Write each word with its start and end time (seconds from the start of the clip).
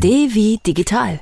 D 0.00 0.28
wie 0.32 0.60
digital. 0.64 1.18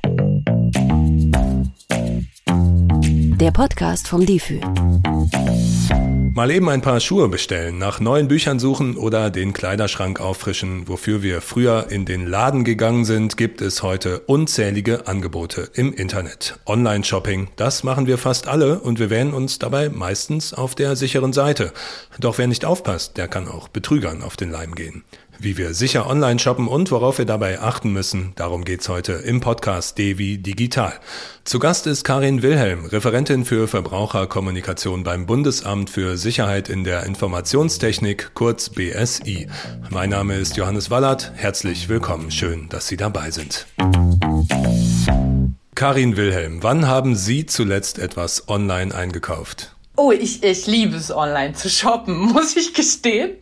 Der 3.41 3.51
Podcast 3.51 4.07
vom 4.07 4.27
DIFÜ. 4.27 4.61
Mal 6.37 6.51
eben 6.51 6.69
ein 6.69 6.83
paar 6.83 7.01
Schuhe 7.01 7.31
bestellen, 7.31 7.79
nach 7.79 7.99
neuen 7.99 8.29
Büchern 8.29 8.59
suchen 8.59 8.99
oder 8.99 9.31
den 9.31 9.55
Kleiderschrank 9.55 10.21
auffrischen. 10.21 10.87
Wofür 10.87 11.23
wir 11.23 11.41
früher 11.41 11.87
in 11.89 12.05
den 12.05 12.27
Laden 12.27 12.63
gegangen 12.63 13.07
sind, 13.07 13.39
gibt 13.39 13.63
es 13.63 13.83
heute 13.83 14.21
unzählige 14.27 15.07
Angebote 15.07 15.71
im 15.73 15.95
Internet. 15.95 16.59
Online-Shopping, 16.67 17.49
das 17.57 17.85
machen 17.85 18.07
wir 18.07 18.19
fast 18.19 18.49
alle 18.49 18.81
und 18.81 18.99
wir 18.99 19.09
wählen 19.09 19.33
uns 19.33 19.59
dabei 19.59 19.89
meistens 19.89 20.53
auf 20.53 20.75
der 20.75 20.95
sicheren 20.95 21.33
Seite. 21.33 21.73
Doch 22.19 22.37
wer 22.37 22.49
nicht 22.49 22.67
aufpasst, 22.67 23.17
der 23.17 23.29
kann 23.29 23.49
auch 23.49 23.69
Betrügern 23.69 24.23
auf 24.23 24.37
den 24.37 24.51
Leim 24.51 24.75
gehen. 24.75 25.05
Wie 25.39 25.59
wir 25.59 25.75
sicher 25.75 26.09
online 26.09 26.39
shoppen 26.39 26.67
und 26.67 26.91
worauf 26.91 27.19
wir 27.19 27.27
dabei 27.27 27.61
achten 27.61 27.93
müssen, 27.93 28.33
darum 28.37 28.65
geht's 28.65 28.89
heute 28.89 29.13
im 29.13 29.41
Podcast 29.41 29.99
Devi 29.99 30.39
Digital. 30.39 30.95
Zu 31.45 31.59
Gast 31.59 31.87
ist 31.87 32.05
Karin 32.05 32.43
Wilhelm, 32.43 32.87
Referentin 32.87 33.45
für 33.45 33.69
Verbraucherkommunikation 33.69 35.05
beim 35.05 35.27
Bundesamt 35.27 35.91
für 35.91 36.17
Sicherheit 36.17 36.69
in 36.69 36.85
der 36.85 37.05
Informationstechnik, 37.05 38.31
kurz 38.35 38.71
BSI. 38.71 39.49
Mein 39.91 40.11
Name 40.11 40.37
ist 40.37 40.57
Johannes 40.57 40.91
Wallert. 40.91 41.33
Herzlich 41.37 41.89
willkommen. 41.89 42.31
Schön, 42.31 42.69
dass 42.71 42.89
Sie 42.89 42.97
dabei 42.97 43.31
sind. 43.31 43.67
Karin 45.75 46.17
Wilhelm, 46.17 46.63
wann 46.63 46.87
haben 46.87 47.15
Sie 47.15 47.45
zuletzt 47.45 47.99
etwas 47.99 48.49
online 48.49 48.95
eingekauft? 48.95 49.76
Oh, 49.99 50.13
ich, 50.13 50.43
ich 50.43 50.67
liebe 50.67 50.95
es, 50.95 51.11
online 51.11 51.55
zu 51.55 51.71
shoppen, 51.71 52.19
muss 52.33 52.55
ich 52.55 52.75
gestehen. 52.75 53.33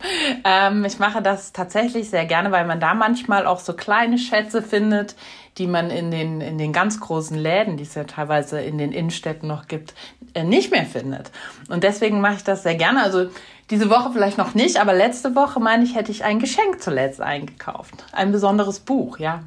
Ähm, 0.45 0.85
ich 0.85 0.99
mache 0.99 1.21
das 1.21 1.51
tatsächlich 1.51 2.09
sehr 2.09 2.25
gerne, 2.25 2.51
weil 2.51 2.65
man 2.65 2.79
da 2.79 2.93
manchmal 2.93 3.45
auch 3.45 3.59
so 3.59 3.73
kleine 3.73 4.17
Schätze 4.17 4.61
findet, 4.61 5.15
die 5.57 5.67
man 5.67 5.89
in 5.89 6.11
den, 6.11 6.39
in 6.39 6.57
den 6.57 6.71
ganz 6.71 7.01
großen 7.01 7.37
Läden, 7.37 7.75
die 7.75 7.83
es 7.83 7.95
ja 7.95 8.05
teilweise 8.05 8.61
in 8.61 8.77
den 8.77 8.93
Innenstädten 8.93 9.49
noch 9.49 9.67
gibt, 9.67 9.93
äh, 10.33 10.43
nicht 10.43 10.71
mehr 10.71 10.85
findet. 10.85 11.29
Und 11.67 11.83
deswegen 11.83 12.21
mache 12.21 12.35
ich 12.35 12.43
das 12.45 12.63
sehr 12.63 12.75
gerne. 12.75 13.03
Also 13.03 13.27
diese 13.69 13.89
Woche 13.89 14.11
vielleicht 14.13 14.37
noch 14.37 14.53
nicht, 14.53 14.79
aber 14.79 14.93
letzte 14.93 15.35
Woche, 15.35 15.59
meine 15.59 15.83
ich, 15.83 15.95
hätte 15.95 16.11
ich 16.11 16.23
ein 16.23 16.39
Geschenk 16.39 16.81
zuletzt 16.81 17.19
eingekauft. 17.19 18.05
Ein 18.13 18.31
besonderes 18.31 18.79
Buch, 18.79 19.19
ja. 19.19 19.43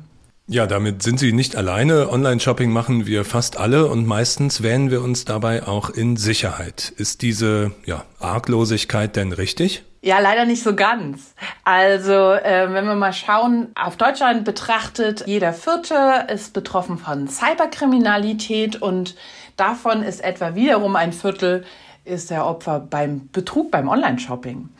Ja, 0.51 0.67
damit 0.67 1.03
sind 1.03 1.21
Sie 1.21 1.35
nicht 1.35 1.57
alleine. 1.57 2.09
Online-Shopping 2.09 2.71
machen 2.71 3.05
wir 3.05 3.27
fast 3.27 3.59
alle 3.59 3.87
und 3.87 4.07
meistens 4.07 4.63
wähnen 4.63 4.91
wir 4.91 5.03
uns 5.03 5.27
dabei 5.27 5.69
auch 5.69 5.91
in 5.91 6.17
Sicherheit. 6.17 6.91
Ist 6.97 7.21
diese 7.21 7.73
ja, 7.85 8.05
Arglosigkeit 8.19 9.15
denn 9.15 9.33
richtig? 9.33 9.85
Ja, 10.01 10.21
leider 10.21 10.47
nicht 10.47 10.63
so 10.63 10.75
ganz. 10.75 11.35
Also, 11.65 12.33
äh, 12.33 12.73
wenn 12.73 12.87
wir 12.87 12.95
mal 12.95 13.13
schauen, 13.13 13.73
auf 13.75 13.99
Deutschland 13.99 14.47
betrachtet, 14.47 15.25
jeder 15.27 15.53
Vierte 15.53 16.27
ist 16.33 16.55
betroffen 16.55 16.97
von 16.97 17.29
Cyberkriminalität 17.29 18.81
und 18.81 19.17
davon 19.59 20.03
ist 20.03 20.25
etwa 20.25 20.55
wiederum 20.55 20.97
ein 20.97 21.13
Viertel 21.13 21.67
ist 22.07 22.31
der 22.31 22.47
Opfer 22.47 22.81
beim 22.81 23.29
Betrug 23.33 23.71
beim 23.71 23.87
Online-Shopping. 23.87 24.71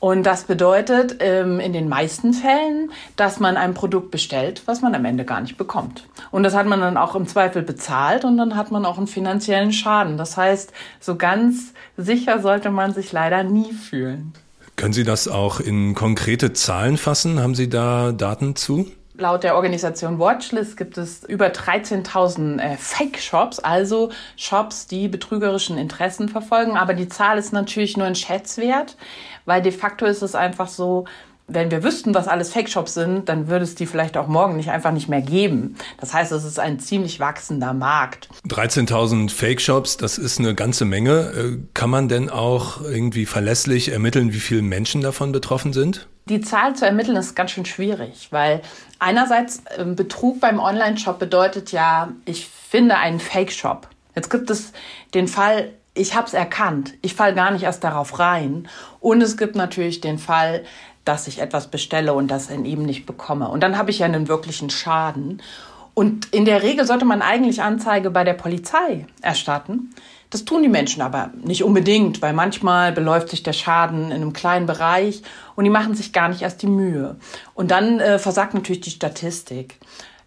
Und 0.00 0.22
das 0.24 0.44
bedeutet 0.44 1.16
ähm, 1.20 1.58
in 1.58 1.72
den 1.72 1.88
meisten 1.88 2.32
Fällen, 2.32 2.92
dass 3.16 3.40
man 3.40 3.56
ein 3.56 3.74
Produkt 3.74 4.10
bestellt, 4.10 4.62
was 4.66 4.80
man 4.80 4.94
am 4.94 5.04
Ende 5.04 5.24
gar 5.24 5.40
nicht 5.40 5.56
bekommt. 5.56 6.06
Und 6.30 6.44
das 6.44 6.54
hat 6.54 6.66
man 6.66 6.80
dann 6.80 6.96
auch 6.96 7.16
im 7.16 7.26
Zweifel 7.26 7.62
bezahlt 7.62 8.24
und 8.24 8.36
dann 8.36 8.54
hat 8.54 8.70
man 8.70 8.84
auch 8.84 8.98
einen 8.98 9.08
finanziellen 9.08 9.72
Schaden. 9.72 10.16
Das 10.16 10.36
heißt, 10.36 10.72
so 11.00 11.16
ganz 11.16 11.72
sicher 11.96 12.40
sollte 12.40 12.70
man 12.70 12.94
sich 12.94 13.10
leider 13.10 13.42
nie 13.42 13.72
fühlen. 13.72 14.34
Können 14.76 14.92
Sie 14.92 15.02
das 15.02 15.26
auch 15.26 15.58
in 15.58 15.96
konkrete 15.96 16.52
Zahlen 16.52 16.96
fassen? 16.96 17.40
Haben 17.40 17.56
Sie 17.56 17.68
da 17.68 18.12
Daten 18.12 18.54
zu? 18.54 18.88
Laut 19.20 19.42
der 19.42 19.56
Organisation 19.56 20.20
Watchlist 20.20 20.76
gibt 20.76 20.96
es 20.96 21.24
über 21.24 21.48
13.000 21.48 22.60
äh, 22.60 22.76
Fake-Shops, 22.76 23.58
also 23.58 24.12
Shops, 24.36 24.86
die 24.86 25.08
betrügerischen 25.08 25.76
Interessen 25.76 26.28
verfolgen. 26.28 26.76
Aber 26.76 26.94
die 26.94 27.08
Zahl 27.08 27.36
ist 27.36 27.52
natürlich 27.52 27.96
nur 27.96 28.06
ein 28.06 28.14
Schätzwert, 28.14 28.96
weil 29.44 29.60
de 29.60 29.72
facto 29.72 30.06
ist 30.06 30.22
es 30.22 30.36
einfach 30.36 30.68
so, 30.68 31.04
wenn 31.48 31.72
wir 31.72 31.82
wüssten, 31.82 32.14
was 32.14 32.28
alles 32.28 32.52
Fake-Shops 32.52 32.94
sind, 32.94 33.28
dann 33.28 33.48
würde 33.48 33.64
es 33.64 33.74
die 33.74 33.86
vielleicht 33.86 34.16
auch 34.16 34.28
morgen 34.28 34.54
nicht 34.56 34.70
einfach 34.70 34.92
nicht 34.92 35.08
mehr 35.08 35.22
geben. 35.22 35.74
Das 35.98 36.14
heißt, 36.14 36.30
es 36.30 36.44
ist 36.44 36.60
ein 36.60 36.78
ziemlich 36.78 37.18
wachsender 37.18 37.72
Markt. 37.72 38.28
13.000 38.46 39.30
Fake-Shops, 39.30 39.96
das 39.96 40.18
ist 40.18 40.38
eine 40.38 40.54
ganze 40.54 40.84
Menge. 40.84 41.32
Äh, 41.36 41.58
kann 41.74 41.90
man 41.90 42.08
denn 42.08 42.30
auch 42.30 42.82
irgendwie 42.82 43.26
verlässlich 43.26 43.88
ermitteln, 43.90 44.32
wie 44.32 44.38
viele 44.38 44.62
Menschen 44.62 45.00
davon 45.00 45.32
betroffen 45.32 45.72
sind? 45.72 46.06
Die 46.28 46.40
Zahl 46.42 46.76
zu 46.76 46.84
ermitteln 46.84 47.16
ist 47.16 47.34
ganz 47.34 47.52
schön 47.52 47.64
schwierig, 47.64 48.28
weil 48.30 48.60
einerseits 48.98 49.62
ähm, 49.78 49.96
Betrug 49.96 50.40
beim 50.40 50.58
Online-Shop 50.58 51.18
bedeutet 51.18 51.72
ja, 51.72 52.10
ich 52.26 52.48
finde 52.48 52.96
einen 52.96 53.20
Fake-Shop. 53.20 53.88
Jetzt 54.14 54.28
gibt 54.30 54.50
es 54.50 54.72
den 55.14 55.28
Fall, 55.28 55.72
ich 55.94 56.14
habe 56.14 56.26
es 56.26 56.34
erkannt, 56.34 56.94
ich 57.02 57.14
falle 57.14 57.34
gar 57.34 57.50
nicht 57.50 57.62
erst 57.62 57.82
darauf 57.82 58.18
rein. 58.18 58.68
Und 59.00 59.22
es 59.22 59.36
gibt 59.36 59.56
natürlich 59.56 60.00
den 60.00 60.18
Fall, 60.18 60.64
dass 61.04 61.28
ich 61.28 61.40
etwas 61.40 61.68
bestelle 61.68 62.12
und 62.12 62.28
das 62.28 62.50
in 62.50 62.66
ihm 62.66 62.84
nicht 62.84 63.06
bekomme. 63.06 63.48
Und 63.48 63.62
dann 63.62 63.78
habe 63.78 63.90
ich 63.90 64.00
ja 64.00 64.06
einen 64.06 64.28
wirklichen 64.28 64.68
Schaden. 64.68 65.40
Und 65.94 66.26
in 66.26 66.44
der 66.44 66.62
Regel 66.62 66.84
sollte 66.84 67.06
man 67.06 67.22
eigentlich 67.22 67.62
Anzeige 67.62 68.10
bei 68.10 68.22
der 68.22 68.34
Polizei 68.34 69.06
erstatten. 69.22 69.94
Das 70.30 70.44
tun 70.44 70.62
die 70.62 70.68
Menschen 70.68 71.00
aber 71.00 71.30
nicht 71.42 71.64
unbedingt, 71.64 72.20
weil 72.20 72.34
manchmal 72.34 72.92
beläuft 72.92 73.30
sich 73.30 73.42
der 73.42 73.54
Schaden 73.54 74.06
in 74.06 74.12
einem 74.12 74.32
kleinen 74.34 74.66
Bereich 74.66 75.22
und 75.56 75.64
die 75.64 75.70
machen 75.70 75.94
sich 75.94 76.12
gar 76.12 76.28
nicht 76.28 76.42
erst 76.42 76.60
die 76.62 76.66
Mühe. 76.66 77.16
Und 77.54 77.70
dann 77.70 77.98
äh, 77.98 78.18
versagt 78.18 78.52
natürlich 78.52 78.82
die 78.82 78.90
Statistik. 78.90 79.78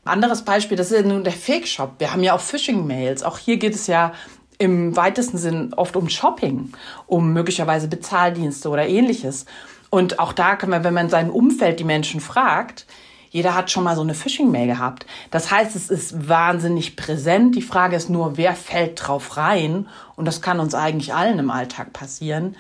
Anderes 0.04 0.44
Beispiel, 0.44 0.78
das 0.78 0.92
ist 0.92 1.06
nun 1.06 1.24
der 1.24 1.34
Fake-Shop. 1.34 1.96
Wir 2.00 2.12
haben 2.12 2.24
ja 2.24 2.34
auch 2.34 2.40
Phishing-Mails. 2.40 3.22
Auch 3.22 3.38
hier 3.38 3.58
geht 3.58 3.76
es 3.76 3.86
ja 3.86 4.14
im 4.58 4.96
weitesten 4.96 5.38
Sinn 5.38 5.74
oft 5.76 5.96
um 5.96 6.10
Shopping, 6.10 6.72
um 7.06 7.34
möglicherweise 7.34 7.88
Bezahldienste 7.88 8.70
oder 8.70 8.88
ähnliches. 8.88 9.46
Und 9.92 10.20
auch 10.20 10.34
da 10.34 10.56
kann 10.56 10.72
man, 10.72 10.84
wenn 10.84 10.94
man 10.94 11.06
in 11.06 11.12
seinem 11.12 11.30
Umfeld 11.30 11.80
die 11.80 11.84
Menschen 11.84 12.22
fragt, 12.22 12.88
jeder 13.32 13.56
hat 13.56 13.72
schon 13.72 13.84
mal 13.86 13.96
so 13.96 14.02
eine 14.02 14.14
Phishing-Mail 14.14 14.68
gehabt. 14.68 15.06
Das 15.32 15.50
heißt, 15.52 15.76
es 15.76 15.90
ist 15.90 16.28
wahnsinnig 16.28 16.98
präsent. 16.98 17.56
Die 17.56 17.62
Frage 17.62 17.96
ist 17.96 18.10
nur, 18.10 18.38
wer 18.38 18.54
fällt 18.54 19.08
drauf 19.08 19.38
rein? 19.38 19.88
Und 20.16 20.26
das 20.26 20.42
kann 20.42 20.60
uns 20.60 20.76
eigentlich 20.76 21.14
allen 21.14 21.40
im 21.40 21.50
Alltag 21.50 21.94
passieren. 21.94 22.58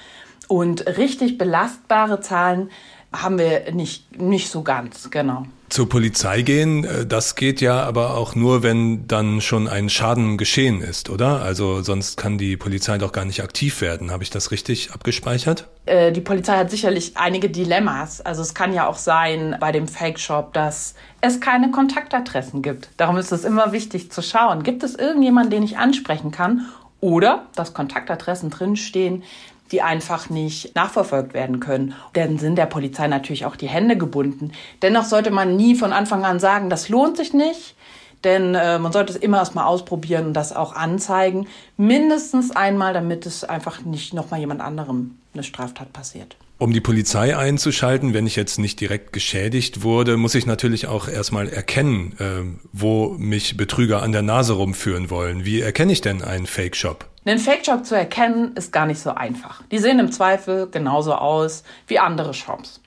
Und 0.48 0.88
richtig 0.98 1.38
belastbare 1.38 2.22
Zahlen 2.22 2.72
haben 3.14 3.38
wir 3.38 3.72
nicht, 3.74 4.20
nicht 4.20 4.50
so 4.50 4.64
ganz, 4.64 5.12
genau 5.12 5.46
zur 5.72 5.90
Polizei 5.90 6.42
gehen, 6.42 6.84
äh, 6.84 7.06
das 7.06 7.36
geht 7.36 7.62
ja 7.62 7.84
aber 7.84 8.18
auch 8.18 8.36
nur, 8.36 8.62
wenn 8.64 9.08
dann 9.08 9.42
schon 9.42 9.68
ein 9.68 9.90
Schaden 9.90 10.38
geschehen 10.38 10.82
ist, 10.82 11.10
oder? 11.10 11.42
Also 11.42 11.82
sonst 11.82 12.18
kann 12.18 12.38
die 12.38 12.58
Polizei 12.58 12.98
doch 12.98 13.12
gar 13.12 13.26
nicht 13.26 13.42
aktiv 13.42 13.82
werden. 13.82 14.12
Habe 14.12 14.24
ich 14.24 14.30
das 14.30 14.52
richtig 14.52 14.92
abgespeichert? 14.92 15.68
Äh, 15.86 16.12
die 16.12 16.22
Polizei 16.22 16.58
hat 16.58 16.70
sicherlich 16.70 17.14
einige 17.16 17.50
Dilemmas. 17.50 18.22
Also 18.22 18.42
es 18.42 18.54
kann 18.54 18.74
ja 18.74 18.88
auch 18.88 18.98
sein 18.98 19.56
bei 19.60 19.72
dem 19.72 19.88
Fake-Shop, 19.88 20.54
dass 20.54 20.96
es 21.22 21.40
keine 21.40 21.72
Kontaktadressen 21.72 22.62
gibt. 22.62 22.90
Darum 22.98 23.18
ist 23.18 23.32
es 23.32 23.46
immer 23.46 23.72
wichtig 23.72 24.12
zu 24.12 24.22
schauen, 24.22 24.64
gibt 24.64 24.84
es 24.84 24.96
irgendjemanden, 24.96 25.52
den 25.52 25.64
ich 25.64 25.78
ansprechen 25.78 26.32
kann? 26.32 26.68
Oder 27.00 27.48
dass 27.56 27.74
Kontaktadressen 27.74 28.52
drinstehen, 28.52 29.24
die 29.72 29.82
einfach 29.82 30.30
nicht 30.30 30.76
nachverfolgt 30.76 31.34
werden 31.34 31.60
können. 31.60 31.94
Dann 32.14 32.38
sind 32.38 32.58
der 32.58 32.66
Polizei 32.66 33.08
natürlich 33.08 33.46
auch 33.46 33.56
die 33.56 33.70
Hände 33.70 33.98
gebunden. 33.98 34.52
Dennoch 34.82 35.06
sollte 35.06 35.32
man 35.32 35.56
nie 35.56 35.76
von 35.76 35.94
Anfang 35.94 36.26
an 36.26 36.40
sagen, 36.40 36.70
das 36.70 36.90
lohnt 36.90 37.18
sich 37.18 37.34
nicht. 37.34 37.76
Denn 38.24 38.54
äh, 38.54 38.78
man 38.78 38.92
sollte 38.92 39.14
es 39.14 39.18
immer 39.18 39.38
erstmal 39.38 39.66
ausprobieren 39.66 40.28
und 40.28 40.34
das 40.34 40.56
auch 40.56 40.76
anzeigen. 40.76 41.48
Mindestens 41.78 42.56
einmal, 42.56 42.94
damit 42.94 43.26
es 43.26 43.44
einfach 43.44 43.82
nicht 43.82 44.14
nochmal 44.14 44.40
jemand 44.40 44.62
anderem 44.62 45.18
eine 45.34 45.44
Straftat 45.44 45.92
passiert. 45.92 46.36
Um 46.60 46.74
die 46.74 46.82
Polizei 46.82 47.36
einzuschalten, 47.36 48.14
wenn 48.14 48.28
ich 48.28 48.36
jetzt 48.36 48.60
nicht 48.60 48.80
direkt 48.80 49.14
geschädigt 49.14 49.82
wurde, 49.82 50.18
muss 50.18 50.36
ich 50.36 50.46
natürlich 50.46 50.86
auch 50.86 51.08
erstmal 51.08 51.50
erkennen, 51.50 52.16
äh, 52.20 52.68
wo 52.72 53.16
mich 53.18 53.58
Betrüger 53.58 54.04
an 54.04 54.12
der 54.12 54.22
Nase 54.22 54.54
rumführen 54.54 55.10
wollen. 55.10 55.44
Wie 55.44 55.60
erkenne 55.60 55.92
ich 55.92 56.02
denn 56.02 56.22
einen 56.22 56.46
Fake-Shop? 56.46 57.11
Einen 57.24 57.40
Fake-Shop 57.40 57.86
zu 57.86 57.96
erkennen, 57.96 58.54
ist 58.56 58.74
gar 58.74 58.86
nicht 58.86 59.00
so 59.00 59.12
einfach. 59.12 59.62
Die 59.72 59.78
sehen 59.78 60.00
im 60.00 60.12
Zweifel 60.12 60.68
genauso 60.72 61.14
aus 61.14 61.64
wie 61.88 62.00
andere 62.00 62.34
Shops. 62.34 62.82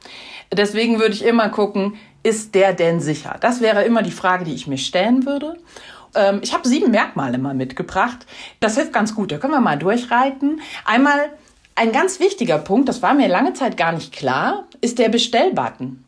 Deswegen 0.53 0.99
würde 0.99 1.15
ich 1.15 1.25
immer 1.25 1.49
gucken, 1.51 1.95
ist 2.25 2.55
der 2.55 2.73
denn 2.73 3.01
sicher? 3.01 3.37
Das 3.41 3.61
wäre 3.61 3.85
immer 3.85 4.03
die 4.03 4.11
Frage, 4.11 4.45
die 4.45 4.55
ich 4.55 4.67
mir 4.67 4.79
stellen 4.79 5.25
würde. 5.25 5.57
Ähm, 6.15 6.41
ich 6.43 6.53
habe 6.53 6.67
sieben 6.67 6.91
Merkmale 6.91 7.39
mal 7.39 7.55
mitgebracht. 7.55 8.27
Das 8.61 8.77
hilft 8.77 8.93
ganz 8.93 9.15
gut. 9.15 9.31
Da 9.31 9.39
können 9.39 9.53
wir 9.53 9.61
mal 9.61 9.79
durchreiten. 9.79 10.61
Einmal 10.85 11.31
ein 11.77 11.93
ganz 11.93 12.21
wichtiger 12.21 12.59
Punkt, 12.59 12.89
das 12.89 13.03
war 13.03 13.15
mir 13.15 13.29
lange 13.29 13.53
Zeit 13.53 13.77
gar 13.77 13.93
nicht 13.93 14.13
klar, 14.13 14.65
ist 14.81 14.99
der 14.99 15.09
Bestellbutton. 15.09 16.04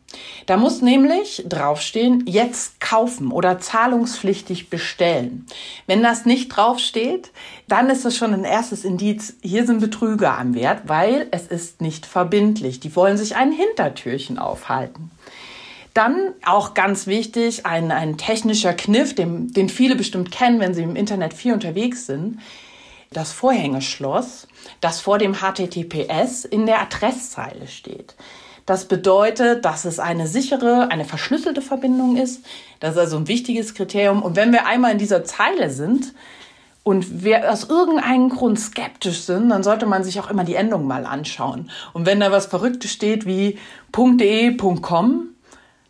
Da 0.47 0.55
muss 0.55 0.81
nämlich 0.81 1.43
draufstehen, 1.47 2.23
jetzt 2.25 2.79
kaufen 2.79 3.31
oder 3.31 3.59
zahlungspflichtig 3.59 4.69
bestellen. 4.69 5.45
Wenn 5.87 6.01
das 6.01 6.25
nicht 6.25 6.49
draufsteht, 6.49 7.31
dann 7.67 7.89
ist 7.89 8.05
das 8.05 8.15
schon 8.15 8.33
ein 8.33 8.45
erstes 8.45 8.85
Indiz, 8.85 9.35
hier 9.41 9.65
sind 9.65 9.81
Betrüger 9.81 10.37
am 10.37 10.55
Wert, 10.55 10.83
weil 10.85 11.27
es 11.31 11.47
ist 11.47 11.81
nicht 11.81 12.05
verbindlich. 12.05 12.79
Die 12.79 12.95
wollen 12.95 13.17
sich 13.17 13.35
ein 13.35 13.51
Hintertürchen 13.51 14.39
aufhalten. 14.39 15.11
Dann 15.93 16.33
auch 16.45 16.75
ganz 16.75 17.07
wichtig, 17.07 17.65
ein, 17.65 17.91
ein 17.91 18.17
technischer 18.17 18.73
Kniff, 18.73 19.15
den, 19.15 19.51
den 19.51 19.67
viele 19.67 19.95
bestimmt 19.95 20.31
kennen, 20.31 20.59
wenn 20.59 20.75
sie 20.75 20.83
im 20.83 20.95
Internet 20.95 21.33
viel 21.33 21.53
unterwegs 21.53 22.05
sind. 22.05 22.39
Das 23.11 23.31
Vorhängeschloss, 23.31 24.47
das 24.79 25.01
vor 25.01 25.17
dem 25.17 25.37
HTTPS 25.37 26.45
in 26.45 26.67
der 26.67 26.81
Adresszeile 26.81 27.67
steht. 27.67 28.15
Das 28.67 28.85
bedeutet, 28.85 29.65
dass 29.65 29.85
es 29.85 29.97
eine 29.97 30.27
sichere, 30.27 30.91
eine 30.91 31.05
verschlüsselte 31.05 31.63
Verbindung 31.63 32.17
ist. 32.17 32.45
Das 32.79 32.91
ist 32.91 32.99
also 32.99 33.17
ein 33.17 33.27
wichtiges 33.27 33.73
Kriterium. 33.73 34.21
Und 34.21 34.35
wenn 34.35 34.51
wir 34.51 34.67
einmal 34.67 34.91
in 34.91 34.99
dieser 34.99 35.23
Zeile 35.23 35.71
sind, 35.71 36.13
und 36.87 37.21
wir 37.21 37.51
aus 37.51 37.65
irgendeinem 37.65 38.29
Grund 38.29 38.57
skeptisch 38.57 39.19
sind, 39.23 39.49
dann 39.49 39.61
sollte 39.61 39.85
man 39.85 40.05
sich 40.05 40.21
auch 40.21 40.29
immer 40.29 40.45
die 40.45 40.55
Endung 40.55 40.87
mal 40.87 41.05
anschauen. 41.05 41.69
Und 41.91 42.05
wenn 42.05 42.21
da 42.21 42.31
was 42.31 42.45
Verrücktes 42.45 42.93
steht 42.93 43.25
wie 43.25 43.57
.de.com, 43.93 45.23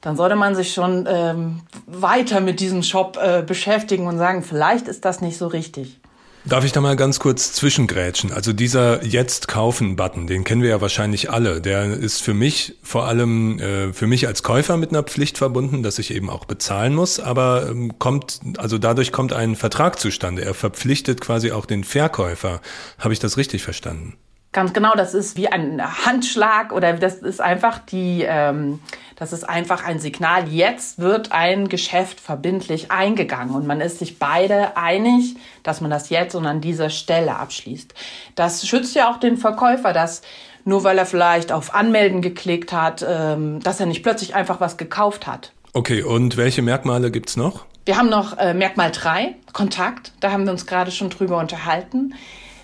dann 0.02 0.16
sollte 0.16 0.36
man 0.36 0.56
sich 0.56 0.74
schon 0.74 1.06
ähm, 1.08 1.60
weiter 1.86 2.40
mit 2.40 2.62
diesem 2.62 2.82
Shop 2.82 3.16
äh, 3.22 3.44
beschäftigen 3.44 4.08
und 4.08 4.18
sagen, 4.18 4.42
vielleicht 4.42 4.88
ist 4.88 5.06
das 5.06 5.22
nicht 5.22 5.38
so 5.38 5.46
richtig. 5.46 6.00
Darf 6.48 6.64
ich 6.64 6.72
da 6.72 6.80
mal 6.80 6.96
ganz 6.96 7.20
kurz 7.20 7.52
zwischengrätschen? 7.52 8.32
Also 8.32 8.54
dieser 8.54 9.04
Jetzt 9.04 9.50
kaufen-Button, 9.50 10.28
den 10.28 10.46
kennen 10.46 10.62
wir 10.62 10.70
ja 10.70 10.80
wahrscheinlich 10.80 11.30
alle. 11.30 11.60
Der 11.60 11.92
ist 11.92 12.22
für 12.22 12.34
mich 12.34 12.76
vor 12.82 13.06
allem 13.06 13.60
äh, 13.60 13.92
für 13.92 14.08
mich 14.08 14.28
als 14.28 14.44
Käufer 14.44 14.78
mit 14.78 14.92
einer 14.92 15.04
Pflicht 15.04 15.38
verbunden, 15.38 15.84
dass 15.84 16.00
ich 16.00 16.14
eben 16.14 16.30
auch 16.30 16.46
bezahlen 16.46 16.96
muss. 16.96 17.20
Aber 17.20 17.68
ähm, 17.70 18.00
kommt, 18.00 18.40
also 18.58 18.78
dadurch 18.78 19.12
kommt 19.12 19.34
ein 19.34 19.58
Vertrag 19.58 20.00
zustande. 20.00 20.46
Er 20.46 20.54
verpflichtet 20.54 21.20
quasi 21.20 21.52
auch 21.52 21.66
den 21.66 21.84
Verkäufer. 21.84 22.62
Habe 22.98 23.12
ich 23.12 23.20
das 23.20 23.36
richtig 23.36 23.64
verstanden? 23.64 24.14
Ganz 24.58 24.74
genau, 24.74 24.94
das 24.96 25.14
ist 25.14 25.38
wie 25.38 25.50
ein 25.50 25.80
Handschlag 26.08 26.72
oder 26.72 26.94
das 26.94 27.18
ist 27.18 27.42
einfach 27.42 27.78
die, 27.78 28.26
ähm, 28.28 28.80
das 29.16 29.32
ist 29.32 29.48
einfach 29.48 29.86
ein 29.86 30.00
Signal. 30.00 30.48
Jetzt 30.48 30.98
wird 30.98 31.32
ein 31.32 31.70
Geschäft 31.70 32.20
verbindlich 32.20 32.90
eingegangen 32.90 33.54
und 33.54 33.68
man 33.68 33.82
ist 33.82 34.00
sich 34.00 34.18
beide 34.18 34.76
einig, 34.76 35.36
dass 35.62 35.80
man 35.80 35.92
das 35.92 36.10
jetzt 36.10 36.34
und 36.34 36.48
an 36.48 36.60
dieser 36.60 36.90
Stelle 36.90 37.36
abschließt. 37.36 37.94
Das 38.34 38.68
schützt 38.68 38.96
ja 38.96 39.12
auch 39.12 39.18
den 39.18 39.38
Verkäufer, 39.38 39.94
dass 39.94 40.24
nur 40.66 40.84
weil 40.84 40.98
er 40.98 41.06
vielleicht 41.06 41.52
auf 41.52 41.76
Anmelden 41.76 42.24
geklickt 42.24 42.74
hat, 42.74 43.06
ähm, 43.08 43.60
dass 43.60 43.80
er 43.80 43.86
nicht 43.86 44.02
plötzlich 44.02 44.34
einfach 44.34 44.60
was 44.60 44.78
gekauft 44.78 45.28
hat. 45.28 45.52
Okay, 45.74 46.02
und 46.02 46.36
welche 46.36 46.64
Merkmale 46.64 47.12
gibt's 47.12 47.38
noch? 47.38 47.68
Wir 47.86 47.96
haben 47.96 48.10
noch 48.10 48.36
äh, 48.40 48.56
Merkmal 48.56 48.90
3, 48.90 49.36
Kontakt. 49.54 50.14
Da 50.20 50.32
haben 50.32 50.46
wir 50.46 50.52
uns 50.52 50.66
gerade 50.66 50.90
schon 50.90 51.12
drüber 51.12 51.38
unterhalten. 51.38 52.16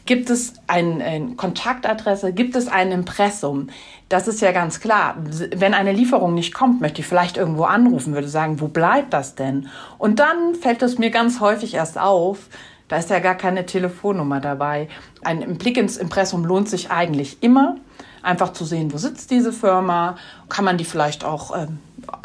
Gibt 0.06 0.30
es 0.30 0.54
eine 0.68 1.04
ein 1.04 1.38
Kontaktadresse? 1.38 2.34
Gibt 2.34 2.56
es 2.56 2.68
ein 2.68 2.92
Impressum? 2.92 3.70
Das 4.10 4.28
ist 4.28 4.42
ja 4.42 4.52
ganz 4.52 4.80
klar. 4.82 5.16
Wenn 5.56 5.74
eine 5.74 5.94
Lieferung 5.94 6.34
nicht 6.34 6.54
kommt, 6.54 6.82
möchte 6.82 7.02
ich 7.02 7.08
vielleicht 7.08 7.38
irgendwo 7.38 7.64
anrufen, 7.64 8.14
würde 8.14 8.28
sagen, 8.28 8.60
wo 8.60 8.68
bleibt 8.68 9.14
das 9.14 9.36
denn? 9.36 9.70
Und 9.98 10.20
dann 10.20 10.56
fällt 10.56 10.82
es 10.82 10.98
mir 10.98 11.10
ganz 11.10 11.40
häufig 11.40 11.74
erst 11.76 11.98
auf, 11.98 12.50
da 12.90 12.98
ist 12.98 13.10
ja 13.10 13.20
gar 13.20 13.36
keine 13.36 13.66
Telefonnummer 13.66 14.40
dabei. 14.40 14.90
Ein 15.24 15.58
Blick 15.58 15.78
ins 15.78 15.98
Impressum 15.98 16.46
lohnt 16.46 16.70
sich 16.70 16.92
eigentlich 16.92 17.42
immer. 17.42 17.78
Einfach 18.22 18.54
zu 18.54 18.66
sehen, 18.66 18.94
wo 18.94 18.98
sitzt 18.98 19.32
diese 19.32 19.52
Firma? 19.52 20.16
Kann 20.50 20.66
man 20.66 20.78
die 20.78 20.86
vielleicht 20.86 21.24
auch 21.26 21.56
äh, 21.56 21.68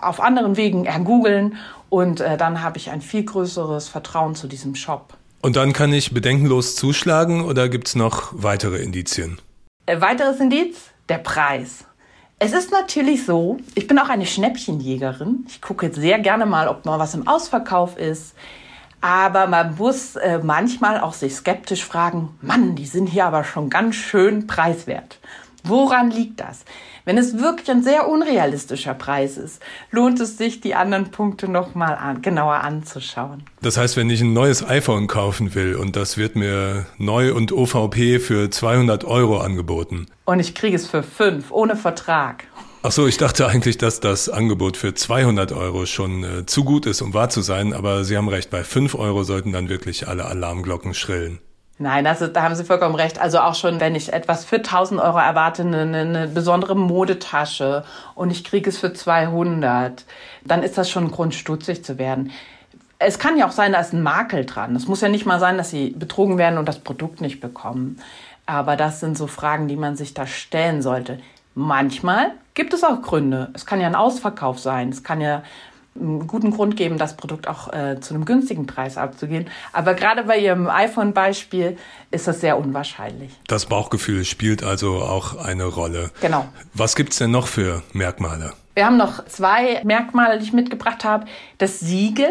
auf 0.01 0.21
anderen 0.21 0.57
Wegen 0.57 0.85
ergoogeln? 0.85 1.57
Und 1.91 2.21
äh, 2.21 2.37
dann 2.37 2.63
habe 2.63 2.77
ich 2.77 2.91
ein 2.91 3.01
viel 3.01 3.25
größeres 3.25 3.89
Vertrauen 3.89 4.35
zu 4.35 4.47
diesem 4.47 4.75
Shop. 4.75 5.18
Und 5.41 5.55
dann 5.55 5.73
kann 5.73 5.93
ich 5.93 6.13
bedenkenlos 6.13 6.75
zuschlagen 6.75 7.45
oder 7.45 7.69
gibt 7.69 7.89
es 7.89 7.95
noch 7.95 8.33
weitere 8.33 8.79
Indizien? 8.79 9.39
Äh, 9.87 10.01
weiteres 10.01 10.41
Indiz, 10.41 10.77
der 11.09 11.19
Preis. 11.19 11.85
Es 12.41 12.53
ist 12.53 12.73
natürlich 12.73 13.25
so, 13.25 13.59
ich 13.75 13.87
bin 13.87 13.99
auch 13.99 14.09
eine 14.09 14.27
Schnäppchenjägerin. 14.27 15.45
Ich 15.49 15.61
gucke 15.61 15.93
sehr 15.93 16.19
gerne 16.19 16.45
mal, 16.45 16.69
ob 16.69 16.85
mal 16.85 16.99
was 16.99 17.15
im 17.15 17.27
Ausverkauf 17.27 17.97
ist. 17.97 18.35
Aber 19.01 19.47
man 19.47 19.77
muss 19.77 20.17
äh, 20.17 20.41
manchmal 20.43 21.01
auch 21.01 21.13
sich 21.13 21.37
skeptisch 21.37 21.85
fragen, 21.85 22.37
Mann, 22.43 22.75
die 22.75 22.87
sind 22.87 23.07
hier 23.07 23.27
aber 23.27 23.45
schon 23.45 23.71
ganz 23.71 23.95
schön 23.95 24.49
preiswert. 24.49 25.19
Woran 25.63 26.11
liegt 26.11 26.41
das? 26.41 26.65
Wenn 27.09 27.17
es 27.17 27.39
wirklich 27.39 27.71
ein 27.71 27.83
sehr 27.83 28.07
unrealistischer 28.07 28.93
Preis 28.93 29.39
ist, 29.39 29.63
lohnt 29.91 30.21
es 30.21 30.37
sich, 30.37 30.61
die 30.61 30.75
anderen 30.75 31.11
Punkte 31.11 31.51
nochmal 31.51 31.95
an, 31.95 32.21
genauer 32.21 32.57
anzuschauen. 32.57 33.45
Das 33.63 33.79
heißt, 33.79 33.97
wenn 33.97 34.11
ich 34.11 34.21
ein 34.21 34.35
neues 34.35 34.63
iPhone 34.63 35.07
kaufen 35.07 35.55
will 35.55 35.75
und 35.77 35.97
das 35.97 36.19
wird 36.19 36.37
mir 36.37 36.85
neu 36.99 37.33
und 37.33 37.51
OVP 37.51 38.19
für 38.19 38.51
200 38.51 39.07
Euro 39.07 39.39
angeboten. 39.39 40.05
Und 40.27 40.39
ich 40.39 40.55
kriege 40.55 40.77
es 40.77 40.87
für 40.87 41.03
5, 41.03 41.51
ohne 41.51 41.77
Vertrag. 41.77 42.45
Ach 42.83 42.93
so, 42.93 43.07
ich 43.07 43.17
dachte 43.17 43.49
eigentlich, 43.49 43.79
dass 43.79 44.01
das 44.01 44.29
Angebot 44.29 44.77
für 44.77 44.93
200 44.93 45.53
Euro 45.53 45.87
schon 45.87 46.25
äh, 46.25 46.45
zu 46.45 46.63
gut 46.63 46.85
ist, 46.85 47.01
um 47.01 47.15
wahr 47.15 47.31
zu 47.31 47.41
sein, 47.41 47.73
aber 47.73 48.05
Sie 48.05 48.19
haben 48.19 48.29
recht, 48.29 48.51
bei 48.51 48.63
5 48.63 48.95
Euro 48.97 49.25
sollten 49.25 49.53
dann 49.53 49.71
wirklich 49.71 50.09
alle 50.09 50.27
Alarmglocken 50.27 50.93
schrillen. 50.93 51.39
Nein, 51.81 52.09
also, 52.09 52.27
da 52.27 52.43
haben 52.43 52.57
Sie 52.57 52.65
vollkommen 52.65 52.97
recht. 52.97 53.21
Also 53.21 53.39
auch 53.39 53.55
schon, 53.55 53.81
wenn 53.81 53.95
ich 53.95 54.13
etwas 54.13 54.45
für 54.45 54.57
1000 54.57 55.01
Euro 55.01 55.19
erwarte, 55.19 55.63
eine, 55.63 55.83
eine 55.83 56.27
besondere 56.27 56.75
Modetasche 56.75 57.85
und 58.17 58.33
ich 58.33 58.43
kriege 58.43 58.69
es 58.69 58.79
für 58.79 58.93
200, 58.93 60.05
dann 60.45 60.65
ist 60.65 60.77
das 60.77 60.91
schon 60.91 61.05
ein 61.05 61.11
Grund, 61.13 61.37
stutzig 61.37 61.85
zu 61.85 61.97
werden. 61.97 62.33
Es 62.99 63.21
kann 63.21 63.39
ja 63.39 63.47
auch 63.47 63.53
sein, 63.53 63.73
da 63.73 63.81
ist 63.81 63.93
ein 63.93 64.03
Makel 64.03 64.45
dran. 64.45 64.75
Es 64.75 64.89
muss 64.89 65.03
ja 65.03 65.09
nicht 65.09 65.25
mal 65.25 65.39
sein, 65.39 65.57
dass 65.57 65.71
Sie 65.71 65.91
betrogen 65.91 66.37
werden 66.37 66.59
und 66.59 66.67
das 66.67 66.81
Produkt 66.81 67.21
nicht 67.21 67.41
bekommen. 67.41 68.01
Aber 68.45 68.75
das 68.75 68.99
sind 68.99 69.17
so 69.17 69.29
Fragen, 69.29 69.69
die 69.69 69.77
man 69.77 69.95
sich 69.95 70.15
da 70.15 70.27
stellen 70.27 70.83
sollte. 70.83 71.21
Manchmal 71.55 72.33
gibt 72.55 72.75
es 72.75 72.83
auch 72.83 73.03
Gründe. 73.03 73.51
Es 73.53 73.67
kann 73.67 73.81
ja 73.81 73.87
ein 73.87 73.95
Ausverkauf 73.95 74.59
sein. 74.59 74.89
Es 74.89 75.05
kann 75.05 75.21
ja 75.21 75.43
einen 76.01 76.27
guten 76.27 76.51
Grund 76.51 76.77
geben, 76.77 76.99
das 76.99 77.17
Produkt 77.17 77.49
auch 77.49 77.73
äh, 77.73 78.01
zu 78.01 78.15
einem 78.15 78.25
günstigen 78.25 78.67
Preis 78.67 78.97
abzugehen. 78.97 79.49
Aber 79.73 79.95
gerade 79.95 80.25
bei 80.25 80.39
Ihrem 80.39 80.69
iPhone-Beispiel 80.69 81.77
ist 82.11 82.29
das 82.29 82.41
sehr 82.41 82.59
unwahrscheinlich. 82.59 83.33
Das 83.47 83.67
Bauchgefühl 83.67 84.25
spielt 84.25 84.63
also 84.63 84.97
auch 84.97 85.37
eine 85.37 85.65
Rolle. 85.65 86.11
Genau. 86.21 86.47
Was 86.75 86.97
gibt 86.97 87.13
es 87.13 87.19
denn 87.19 87.31
noch 87.31 87.47
für 87.47 87.83
Merkmale? 87.93 88.53
Wir 88.75 88.87
haben 88.87 88.97
noch 88.97 89.25
zwei 89.27 89.81
Merkmale, 89.85 90.39
die 90.39 90.45
ich 90.45 90.53
mitgebracht 90.53 91.05
habe. 91.05 91.27
Das 91.59 91.81
Siegel. 91.81 92.31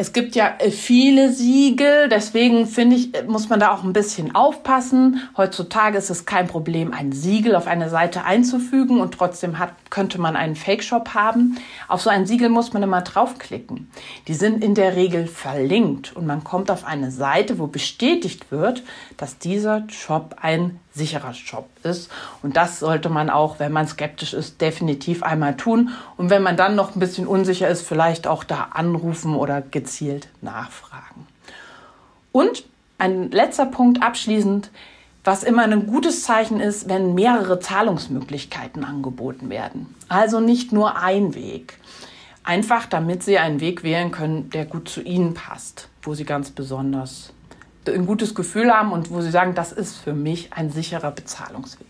Es 0.00 0.14
gibt 0.14 0.34
ja 0.34 0.54
äh, 0.60 0.70
viele 0.70 1.30
Siegel, 1.30 2.08
deswegen 2.08 2.66
finde 2.66 2.96
ich, 2.96 3.14
äh, 3.14 3.24
muss 3.24 3.50
man 3.50 3.60
da 3.60 3.70
auch 3.74 3.84
ein 3.84 3.92
bisschen 3.92 4.34
aufpassen. 4.34 5.20
Heutzutage 5.36 5.98
ist 5.98 6.08
es 6.08 6.24
kein 6.24 6.46
Problem, 6.46 6.94
ein 6.94 7.12
Siegel 7.12 7.54
auf 7.54 7.66
eine 7.66 7.90
Seite 7.90 8.24
einzufügen 8.24 8.98
und 8.98 9.12
trotzdem 9.12 9.58
hat, 9.58 9.74
könnte 9.90 10.18
man 10.18 10.36
einen 10.36 10.56
Fake-Shop 10.56 11.10
haben. 11.12 11.58
Auf 11.86 12.00
so 12.00 12.08
ein 12.08 12.24
Siegel 12.24 12.48
muss 12.48 12.72
man 12.72 12.82
immer 12.82 13.02
draufklicken. 13.02 13.90
Die 14.26 14.32
sind 14.32 14.64
in 14.64 14.74
der 14.74 14.96
Regel 14.96 15.26
verlinkt 15.26 16.16
und 16.16 16.26
man 16.26 16.44
kommt 16.44 16.70
auf 16.70 16.86
eine 16.86 17.10
Seite, 17.10 17.58
wo 17.58 17.66
bestätigt 17.66 18.50
wird, 18.50 18.82
dass 19.18 19.36
dieser 19.36 19.84
Shop 19.90 20.36
ein 20.40 20.80
sicherer 20.92 21.34
Shop 21.34 21.68
ist. 21.82 22.10
Und 22.42 22.56
das 22.56 22.80
sollte 22.80 23.08
man 23.08 23.30
auch, 23.30 23.58
wenn 23.58 23.72
man 23.72 23.86
skeptisch 23.86 24.34
ist, 24.34 24.60
definitiv 24.60 25.22
einmal 25.22 25.56
tun. 25.56 25.90
Und 26.16 26.30
wenn 26.30 26.42
man 26.42 26.56
dann 26.56 26.74
noch 26.74 26.94
ein 26.94 27.00
bisschen 27.00 27.26
unsicher 27.26 27.68
ist, 27.68 27.86
vielleicht 27.86 28.26
auch 28.26 28.44
da 28.44 28.68
anrufen 28.72 29.34
oder 29.34 29.62
gezielt 29.62 30.28
nachfragen. 30.40 31.26
Und 32.32 32.64
ein 32.98 33.30
letzter 33.30 33.66
Punkt 33.66 34.02
abschließend, 34.02 34.70
was 35.24 35.42
immer 35.42 35.62
ein 35.64 35.86
gutes 35.86 36.22
Zeichen 36.22 36.60
ist, 36.60 36.88
wenn 36.88 37.14
mehrere 37.14 37.60
Zahlungsmöglichkeiten 37.60 38.84
angeboten 38.84 39.50
werden. 39.50 39.94
Also 40.08 40.40
nicht 40.40 40.72
nur 40.72 40.96
ein 40.96 41.34
Weg. 41.34 41.78
Einfach 42.42 42.86
damit 42.86 43.22
Sie 43.22 43.38
einen 43.38 43.60
Weg 43.60 43.82
wählen 43.82 44.10
können, 44.10 44.48
der 44.50 44.64
gut 44.64 44.88
zu 44.88 45.02
Ihnen 45.02 45.34
passt, 45.34 45.88
wo 46.02 46.14
Sie 46.14 46.24
ganz 46.24 46.50
besonders 46.50 47.32
ein 47.86 48.06
gutes 48.06 48.34
Gefühl 48.34 48.70
haben 48.70 48.92
und 48.92 49.10
wo 49.10 49.20
sie 49.20 49.30
sagen, 49.30 49.54
das 49.54 49.72
ist 49.72 49.96
für 49.96 50.12
mich 50.12 50.52
ein 50.52 50.70
sicherer 50.70 51.10
Bezahlungsweg. 51.10 51.86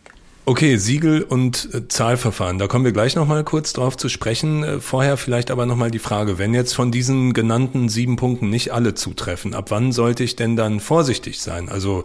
Okay, 0.47 0.79
Siegel 0.79 1.23
und 1.23 1.69
äh, 1.75 1.87
Zahlverfahren, 1.87 2.59
da 2.59 2.67
kommen 2.67 2.85
wir 2.85 2.91
gleich 2.93 3.15
nochmal 3.15 3.45
kurz 3.45 3.73
drauf 3.73 3.97
zu 3.97 4.09
sprechen. 4.09 4.65
Äh, 4.65 4.81
vorher 4.81 5.17
vielleicht 5.17 5.51
aber 5.51 5.65
nochmal 5.65 5.93
die 5.93 6.01
Frage, 6.01 6.39
wenn 6.39 6.55
jetzt 6.55 6.75
von 6.75 6.91
diesen 6.91 7.35
genannten 7.35 7.89
sieben 7.89 8.17
Punkten 8.17 8.51
nicht 8.51 8.73
alle 8.73 8.95
zutreffen, 8.95 9.55
ab 9.55 9.71
wann 9.71 9.93
sollte 9.93 10.25
ich 10.25 10.37
denn 10.37 10.57
dann 10.57 10.81
vorsichtig 10.81 11.41
sein? 11.41 11.69
Also 11.69 12.05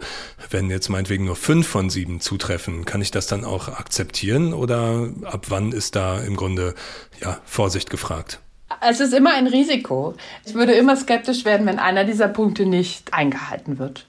wenn 0.50 0.70
jetzt 0.70 0.90
meinetwegen 0.90 1.24
nur 1.24 1.34
fünf 1.34 1.66
von 1.66 1.90
sieben 1.90 2.20
zutreffen, 2.20 2.84
kann 2.84 3.00
ich 3.00 3.10
das 3.10 3.26
dann 3.26 3.44
auch 3.44 3.68
akzeptieren 3.68 4.52
oder 4.52 5.08
ab 5.24 5.46
wann 5.48 5.72
ist 5.72 5.96
da 5.96 6.20
im 6.20 6.36
Grunde 6.36 6.74
ja, 7.20 7.40
Vorsicht 7.46 7.90
gefragt? 7.90 8.38
Es 8.80 9.00
ist 9.00 9.14
immer 9.14 9.34
ein 9.34 9.46
Risiko. 9.46 10.14
Ich 10.44 10.54
würde 10.54 10.72
immer 10.72 10.96
skeptisch 10.96 11.44
werden, 11.44 11.66
wenn 11.66 11.78
einer 11.78 12.04
dieser 12.04 12.28
Punkte 12.28 12.66
nicht 12.66 13.14
eingehalten 13.14 13.78
wird. 13.78 14.06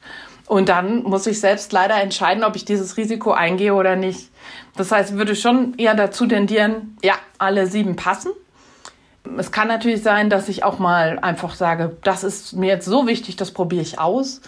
Und 0.48 0.70
dann 0.70 1.04
muss 1.04 1.28
ich 1.28 1.40
selbst 1.40 1.74
leider 1.74 2.02
entscheiden, 2.02 2.44
ob 2.44 2.56
ich 2.56 2.66
dieses 2.66 2.98
Risiko 2.98 3.32
eingehe 3.32 3.74
oder 3.74 3.96
nicht. 3.96 4.30
Das 4.76 4.92
heißt, 4.92 5.12
ich 5.12 5.18
würde 5.18 5.36
schon 5.36 5.78
eher 5.78 5.94
dazu 5.94 6.26
tendieren, 6.26 6.98
ja, 7.04 7.16
alle 7.38 7.68
sieben 7.68 7.96
passen. 7.96 8.32
Es 9.38 9.52
kann 9.52 9.68
natürlich 9.68 10.02
sein, 10.02 10.30
dass 10.30 10.48
ich 10.48 10.64
auch 10.64 10.80
mal 10.80 11.20
einfach 11.20 11.54
sage, 11.54 11.98
das 12.04 12.24
ist 12.24 12.54
mir 12.54 12.68
jetzt 12.68 12.86
so 12.86 13.08
wichtig, 13.08 13.36
das 13.36 13.52
probiere 13.52 13.82
ich 13.82 14.00
aus. 14.00 14.42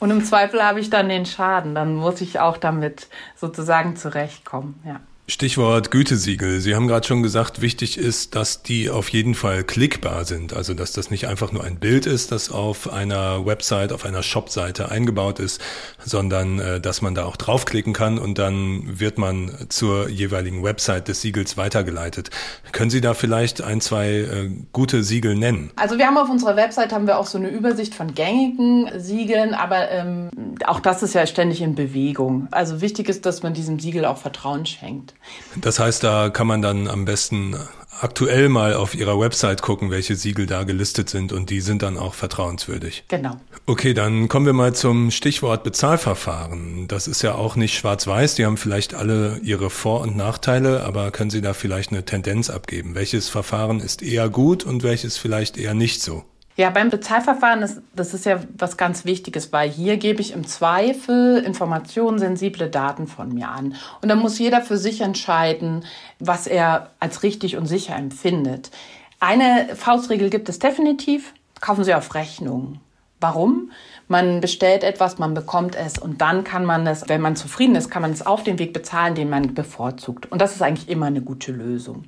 Und 0.00 0.10
im 0.10 0.24
Zweifel 0.24 0.62
habe 0.62 0.80
ich 0.80 0.90
dann 0.90 1.08
den 1.08 1.24
Schaden. 1.24 1.74
Dann 1.74 1.94
muss 1.94 2.20
ich 2.20 2.40
auch 2.40 2.56
damit 2.56 3.08
sozusagen 3.36 3.96
zurechtkommen, 3.96 4.82
ja. 4.84 5.00
Stichwort 5.30 5.90
Gütesiegel. 5.90 6.58
Sie 6.62 6.74
haben 6.74 6.88
gerade 6.88 7.06
schon 7.06 7.22
gesagt, 7.22 7.60
wichtig 7.60 7.98
ist, 7.98 8.34
dass 8.34 8.62
die 8.62 8.88
auf 8.88 9.10
jeden 9.10 9.34
Fall 9.34 9.62
klickbar 9.62 10.24
sind. 10.24 10.54
Also, 10.54 10.72
dass 10.72 10.92
das 10.92 11.10
nicht 11.10 11.28
einfach 11.28 11.52
nur 11.52 11.64
ein 11.64 11.78
Bild 11.78 12.06
ist, 12.06 12.32
das 12.32 12.50
auf 12.50 12.90
einer 12.90 13.44
Website, 13.44 13.92
auf 13.92 14.06
einer 14.06 14.22
Shopseite 14.22 14.90
eingebaut 14.90 15.38
ist, 15.38 15.60
sondern 16.02 16.60
äh, 16.60 16.80
dass 16.80 17.02
man 17.02 17.14
da 17.14 17.26
auch 17.26 17.36
draufklicken 17.36 17.92
kann 17.92 18.18
und 18.18 18.38
dann 18.38 18.98
wird 18.98 19.18
man 19.18 19.50
zur 19.68 20.08
jeweiligen 20.08 20.62
Website 20.62 21.08
des 21.08 21.20
Siegels 21.20 21.58
weitergeleitet. 21.58 22.30
Können 22.72 22.88
Sie 22.88 23.02
da 23.02 23.12
vielleicht 23.12 23.60
ein, 23.60 23.82
zwei 23.82 24.08
äh, 24.08 24.50
gute 24.72 25.02
Siegel 25.02 25.34
nennen? 25.34 25.72
Also, 25.76 25.98
wir 25.98 26.06
haben 26.06 26.16
auf 26.16 26.30
unserer 26.30 26.56
Website 26.56 26.90
haben 26.90 27.06
wir 27.06 27.18
auch 27.18 27.26
so 27.26 27.36
eine 27.36 27.50
Übersicht 27.50 27.94
von 27.94 28.14
gängigen 28.14 28.90
Siegeln, 28.98 29.52
aber 29.52 29.90
ähm, 29.90 30.30
auch 30.64 30.80
das 30.80 31.02
ist 31.02 31.14
ja 31.14 31.26
ständig 31.26 31.60
in 31.60 31.74
Bewegung. 31.74 32.48
Also, 32.50 32.80
wichtig 32.80 33.10
ist, 33.10 33.26
dass 33.26 33.42
man 33.42 33.52
diesem 33.52 33.78
Siegel 33.78 34.06
auch 34.06 34.16
Vertrauen 34.16 34.64
schenkt. 34.64 35.12
Das 35.56 35.78
heißt, 35.78 36.04
da 36.04 36.30
kann 36.30 36.46
man 36.46 36.62
dann 36.62 36.88
am 36.88 37.04
besten 37.04 37.56
aktuell 38.00 38.48
mal 38.48 38.74
auf 38.74 38.94
Ihrer 38.94 39.18
Website 39.18 39.62
gucken, 39.62 39.90
welche 39.90 40.14
Siegel 40.14 40.46
da 40.46 40.64
gelistet 40.64 41.10
sind 41.10 41.32
und 41.32 41.50
die 41.50 41.60
sind 41.60 41.82
dann 41.82 41.96
auch 41.96 42.14
vertrauenswürdig. 42.14 43.04
Genau. 43.08 43.40
Okay, 43.66 43.94
dann 43.94 44.28
kommen 44.28 44.46
wir 44.46 44.52
mal 44.52 44.74
zum 44.74 45.10
Stichwort 45.10 45.64
Bezahlverfahren. 45.64 46.86
Das 46.88 47.08
ist 47.08 47.22
ja 47.22 47.34
auch 47.34 47.56
nicht 47.56 47.76
schwarz-weiß, 47.76 48.36
die 48.36 48.46
haben 48.46 48.56
vielleicht 48.56 48.94
alle 48.94 49.40
ihre 49.42 49.70
Vor- 49.70 50.02
und 50.02 50.16
Nachteile, 50.16 50.84
aber 50.84 51.10
können 51.10 51.30
Sie 51.30 51.40
da 51.40 51.54
vielleicht 51.54 51.90
eine 51.90 52.04
Tendenz 52.04 52.50
abgeben? 52.50 52.94
Welches 52.94 53.28
Verfahren 53.28 53.80
ist 53.80 54.02
eher 54.02 54.28
gut 54.28 54.64
und 54.64 54.82
welches 54.82 55.18
vielleicht 55.18 55.56
eher 55.56 55.74
nicht 55.74 56.02
so? 56.02 56.24
Ja, 56.58 56.70
beim 56.70 56.90
Bezahlverfahren 56.90 57.62
ist 57.62 57.80
das 57.94 58.14
ist 58.14 58.26
ja 58.26 58.40
was 58.58 58.76
ganz 58.76 59.04
Wichtiges, 59.04 59.52
weil 59.52 59.70
hier 59.70 59.96
gebe 59.96 60.20
ich 60.20 60.32
im 60.32 60.44
Zweifel 60.44 61.36
Informationen, 61.36 62.18
sensible 62.18 62.68
Daten 62.68 63.06
von 63.06 63.32
mir 63.32 63.48
an. 63.48 63.76
Und 64.02 64.08
dann 64.08 64.18
muss 64.18 64.40
jeder 64.40 64.60
für 64.60 64.76
sich 64.76 65.00
entscheiden, 65.00 65.84
was 66.18 66.48
er 66.48 66.90
als 66.98 67.22
richtig 67.22 67.56
und 67.56 67.66
sicher 67.66 67.94
empfindet. 67.94 68.72
Eine 69.20 69.68
Faustregel 69.76 70.30
gibt 70.30 70.48
es 70.48 70.58
definitiv. 70.58 71.32
Kaufen 71.60 71.84
Sie 71.84 71.94
auf 71.94 72.16
Rechnung. 72.16 72.80
Warum? 73.20 73.70
Man 74.08 74.40
bestellt 74.40 74.82
etwas, 74.82 75.18
man 75.18 75.34
bekommt 75.34 75.76
es 75.76 75.96
und 75.96 76.20
dann 76.20 76.42
kann 76.42 76.64
man 76.64 76.88
es, 76.88 77.08
wenn 77.08 77.20
man 77.20 77.36
zufrieden 77.36 77.76
ist, 77.76 77.88
kann 77.88 78.02
man 78.02 78.10
es 78.10 78.26
auf 78.26 78.42
den 78.42 78.58
Weg 78.58 78.72
bezahlen, 78.72 79.14
den 79.14 79.30
man 79.30 79.54
bevorzugt. 79.54 80.26
Und 80.32 80.42
das 80.42 80.56
ist 80.56 80.62
eigentlich 80.62 80.88
immer 80.88 81.06
eine 81.06 81.20
gute 81.20 81.52
Lösung. 81.52 82.06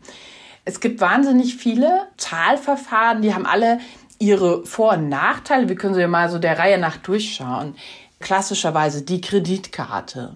Es 0.64 0.80
gibt 0.80 1.00
wahnsinnig 1.00 1.54
viele 1.54 2.08
Zahlverfahren, 2.16 3.22
die 3.22 3.32
haben 3.32 3.46
alle 3.46 3.78
ihre 4.20 4.64
Vor- 4.64 4.92
und 4.92 5.08
Nachteile. 5.08 5.68
Wir 5.68 5.74
können 5.74 5.94
sie 5.94 6.06
mal 6.06 6.30
so 6.30 6.38
der 6.38 6.58
Reihe 6.58 6.78
nach 6.78 6.98
durchschauen. 6.98 7.74
Klassischerweise 8.20 9.02
die 9.02 9.20
Kreditkarte. 9.20 10.34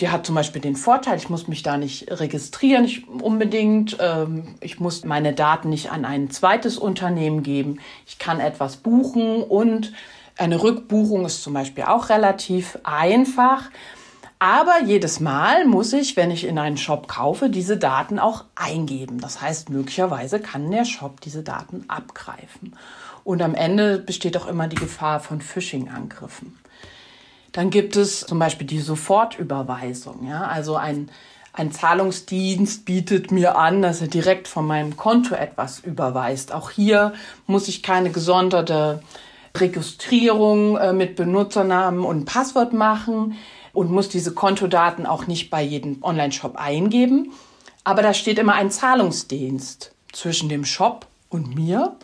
Die 0.00 0.08
hat 0.08 0.26
zum 0.26 0.34
Beispiel 0.34 0.60
den 0.60 0.76
Vorteil, 0.76 1.16
ich 1.16 1.30
muss 1.30 1.48
mich 1.48 1.62
da 1.62 1.76
nicht 1.76 2.10
registrieren 2.10 2.84
ich, 2.84 3.08
unbedingt. 3.08 3.96
Ähm, 4.00 4.56
ich 4.60 4.78
muss 4.78 5.04
meine 5.04 5.32
Daten 5.32 5.70
nicht 5.70 5.90
an 5.90 6.04
ein 6.04 6.30
zweites 6.30 6.78
Unternehmen 6.78 7.42
geben. 7.42 7.80
Ich 8.06 8.18
kann 8.18 8.40
etwas 8.40 8.76
buchen 8.76 9.42
und 9.42 9.92
eine 10.36 10.62
Rückbuchung 10.62 11.24
ist 11.24 11.42
zum 11.42 11.54
Beispiel 11.54 11.84
auch 11.84 12.08
relativ 12.08 12.78
einfach. 12.82 13.70
Aber 14.40 14.82
jedes 14.84 15.20
Mal 15.20 15.64
muss 15.64 15.92
ich, 15.92 16.16
wenn 16.16 16.30
ich 16.30 16.44
in 16.44 16.58
einen 16.58 16.76
Shop 16.76 17.08
kaufe, 17.08 17.48
diese 17.48 17.78
Daten 17.78 18.18
auch 18.18 18.44
eingeben. 18.56 19.20
Das 19.20 19.40
heißt, 19.40 19.70
möglicherweise 19.70 20.40
kann 20.40 20.70
der 20.70 20.84
Shop 20.84 21.20
diese 21.20 21.42
Daten 21.42 21.84
abgreifen. 21.88 22.76
Und 23.24 23.42
am 23.42 23.54
Ende 23.54 23.98
besteht 23.98 24.36
auch 24.36 24.46
immer 24.46 24.68
die 24.68 24.76
Gefahr 24.76 25.18
von 25.18 25.40
Phishing-Angriffen. 25.40 26.58
Dann 27.52 27.70
gibt 27.70 27.96
es 27.96 28.20
zum 28.20 28.38
Beispiel 28.38 28.66
die 28.66 28.80
Sofortüberweisung. 28.80 30.26
Ja? 30.28 30.46
Also 30.46 30.76
ein, 30.76 31.08
ein 31.52 31.72
Zahlungsdienst 31.72 32.84
bietet 32.84 33.30
mir 33.30 33.56
an, 33.56 33.80
dass 33.80 34.00
er 34.00 34.08
direkt 34.08 34.48
von 34.48 34.66
meinem 34.66 34.96
Konto 34.96 35.34
etwas 35.34 35.78
überweist. 35.78 36.52
Auch 36.52 36.70
hier 36.70 37.14
muss 37.46 37.68
ich 37.68 37.82
keine 37.82 38.10
gesonderte 38.10 39.02
Registrierung 39.56 40.76
äh, 40.76 40.92
mit 40.92 41.16
Benutzernamen 41.16 42.04
und 42.04 42.24
Passwort 42.24 42.72
machen 42.72 43.36
und 43.72 43.90
muss 43.90 44.08
diese 44.08 44.34
Kontodaten 44.34 45.06
auch 45.06 45.26
nicht 45.26 45.48
bei 45.48 45.62
jedem 45.62 46.02
Online-Shop 46.02 46.56
eingeben. 46.56 47.32
Aber 47.84 48.02
da 48.02 48.14
steht 48.14 48.38
immer 48.38 48.54
ein 48.54 48.70
Zahlungsdienst 48.70 49.92
zwischen 50.12 50.48
dem 50.48 50.64
Shop 50.64 51.06
und 51.28 51.54
mir. 51.54 51.96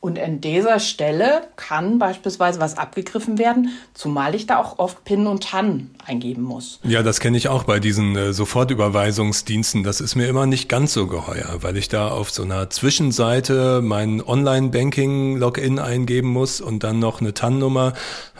Und 0.00 0.18
an 0.18 0.40
dieser 0.40 0.78
Stelle 0.78 1.48
kann 1.56 1.98
beispielsweise 1.98 2.60
was 2.60 2.76
abgegriffen 2.76 3.38
werden, 3.38 3.70
zumal 3.94 4.34
ich 4.34 4.46
da 4.46 4.58
auch 4.58 4.78
oft 4.78 5.04
PIN 5.04 5.26
und 5.26 5.42
TAN 5.44 5.90
eingeben 6.04 6.42
muss. 6.42 6.78
Ja, 6.84 7.02
das 7.02 7.18
kenne 7.18 7.36
ich 7.36 7.48
auch 7.48 7.64
bei 7.64 7.80
diesen 7.80 8.14
äh, 8.14 8.32
Sofortüberweisungsdiensten. 8.32 9.82
Das 9.82 10.00
ist 10.00 10.14
mir 10.14 10.28
immer 10.28 10.46
nicht 10.46 10.68
ganz 10.68 10.92
so 10.92 11.06
geheuer, 11.06 11.56
weil 11.62 11.76
ich 11.76 11.88
da 11.88 12.08
auf 12.08 12.30
so 12.30 12.42
einer 12.42 12.70
Zwischenseite 12.70 13.80
mein 13.82 14.22
Online-Banking-Login 14.22 15.78
eingeben 15.78 16.28
muss 16.28 16.60
und 16.60 16.84
dann 16.84 16.98
noch 16.98 17.20
eine 17.20 17.34
TAN-Nummer. 17.34 17.94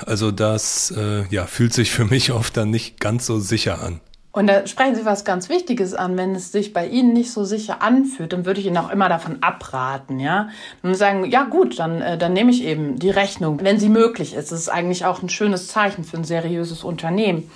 Also 0.05 0.31
das 0.31 0.93
äh, 0.97 1.25
ja, 1.31 1.47
fühlt 1.47 1.73
sich 1.73 1.91
für 1.91 2.05
mich 2.05 2.33
oft 2.33 2.57
dann 2.57 2.71
nicht 2.71 3.01
ganz 3.01 3.27
so 3.27 3.41
sicher 3.41 3.83
an. 3.83 4.01
Und 4.37 4.49
da 4.49 4.67
sprechen 4.67 4.95
Sie 4.95 5.07
was 5.07 5.25
ganz 5.25 5.49
Wichtiges 5.49 5.95
an. 5.95 6.19
Wenn 6.19 6.35
es 6.35 6.53
sich 6.53 6.75
bei 6.75 6.87
Ihnen 6.87 7.15
nicht 7.15 7.33
so 7.33 7.45
sicher 7.45 7.81
anfühlt, 7.81 8.35
dann 8.35 8.45
würde 8.45 8.61
ich 8.61 8.67
Ihnen 8.67 8.77
auch 8.77 8.91
immer 8.91 9.09
davon 9.09 9.43
abraten, 9.43 10.21
ja. 10.21 10.51
Und 10.83 10.95
sagen, 10.95 11.25
ja 11.25 11.45
gut, 11.45 11.79
dann, 11.79 12.03
äh, 12.03 12.19
dann 12.19 12.35
nehme 12.35 12.51
ich 12.51 12.63
eben 12.63 12.99
die 12.99 13.09
Rechnung, 13.09 13.59
wenn 13.63 13.81
sie 13.81 13.89
möglich 13.89 14.35
ist. 14.35 14.53
Das 14.53 14.61
ist 14.61 14.69
eigentlich 14.69 15.07
auch 15.07 15.23
ein 15.23 15.31
schönes 15.31 15.69
Zeichen 15.69 16.05
für 16.05 16.19
ein 16.19 16.25
seriöses 16.25 16.85
Unternehmen. 16.85 17.51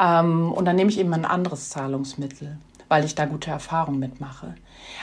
Ähm, 0.00 0.50
und 0.50 0.64
dann 0.64 0.74
nehme 0.74 0.90
ich 0.90 0.98
eben 0.98 1.14
ein 1.14 1.24
anderes 1.24 1.70
Zahlungsmittel, 1.70 2.58
weil 2.88 3.04
ich 3.04 3.14
da 3.14 3.26
gute 3.26 3.52
Erfahrungen 3.52 4.00
mitmache. 4.00 4.56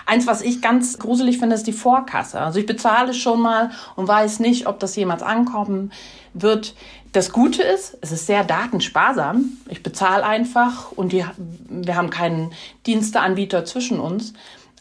Eins, 0.06 0.28
was 0.28 0.42
ich 0.42 0.62
ganz 0.62 1.00
gruselig 1.00 1.38
finde, 1.38 1.56
ist 1.56 1.68
die 1.68 1.72
Vorkasse. 1.72 2.42
Also 2.42 2.60
ich 2.60 2.66
bezahle 2.66 3.14
schon 3.14 3.40
mal 3.40 3.72
und 3.96 4.10
weiß 4.10 4.42
nicht, 4.42 4.68
ob 4.68 4.78
das 4.82 4.94
jemals 4.98 5.24
ankommen 5.24 5.94
wird. 6.34 6.76
Das 7.14 7.32
Gute 7.32 7.62
ist, 7.62 7.96
es 8.02 8.12
ist 8.12 8.26
sehr 8.26 8.44
datensparsam. 8.44 9.46
Ich 9.70 9.84
bezahle 9.84 10.24
einfach 10.24 10.92
und 10.92 11.12
die, 11.12 11.24
wir 11.70 11.96
haben 11.96 12.10
keinen 12.10 12.52
Diensteanbieter 12.88 13.66
zwischen 13.66 14.00
uns. 14.00 14.34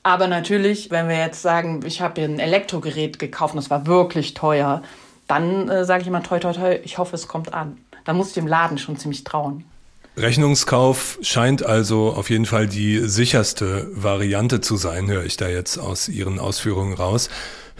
Aber 0.02 0.26
natürlich, 0.28 0.90
wenn 0.90 1.08
wir 1.08 1.18
jetzt 1.18 1.42
sagen, 1.42 1.82
ich 1.84 2.00
habe 2.00 2.22
hier 2.22 2.28
ein 2.28 2.38
Elektrogerät 2.38 3.18
gekauft 3.18 3.54
und 3.54 3.62
das 3.62 3.68
war 3.68 3.86
wirklich 3.86 4.32
teuer, 4.32 4.82
dann 5.28 5.68
äh, 5.68 5.84
sage 5.84 6.02
ich 6.02 6.08
immer 6.08 6.22
toi 6.22 6.38
toi 6.38 6.54
toi, 6.54 6.78
ich 6.82 6.96
hoffe, 6.96 7.14
es 7.14 7.28
kommt 7.28 7.52
an. 7.52 7.76
Da 8.04 8.14
muss 8.14 8.28
ich 8.28 8.34
dem 8.34 8.46
Laden 8.46 8.78
schon 8.78 8.96
ziemlich 8.96 9.24
trauen. 9.24 9.64
Rechnungskauf 10.16 11.18
scheint 11.20 11.64
also 11.64 12.12
auf 12.14 12.30
jeden 12.30 12.46
Fall 12.46 12.66
die 12.66 12.98
sicherste 12.98 13.88
Variante 13.92 14.60
zu 14.60 14.76
sein, 14.76 15.08
höre 15.08 15.24
ich 15.24 15.36
da 15.36 15.48
jetzt 15.48 15.78
aus 15.78 16.08
Ihren 16.08 16.38
Ausführungen 16.38 16.94
raus. 16.94 17.28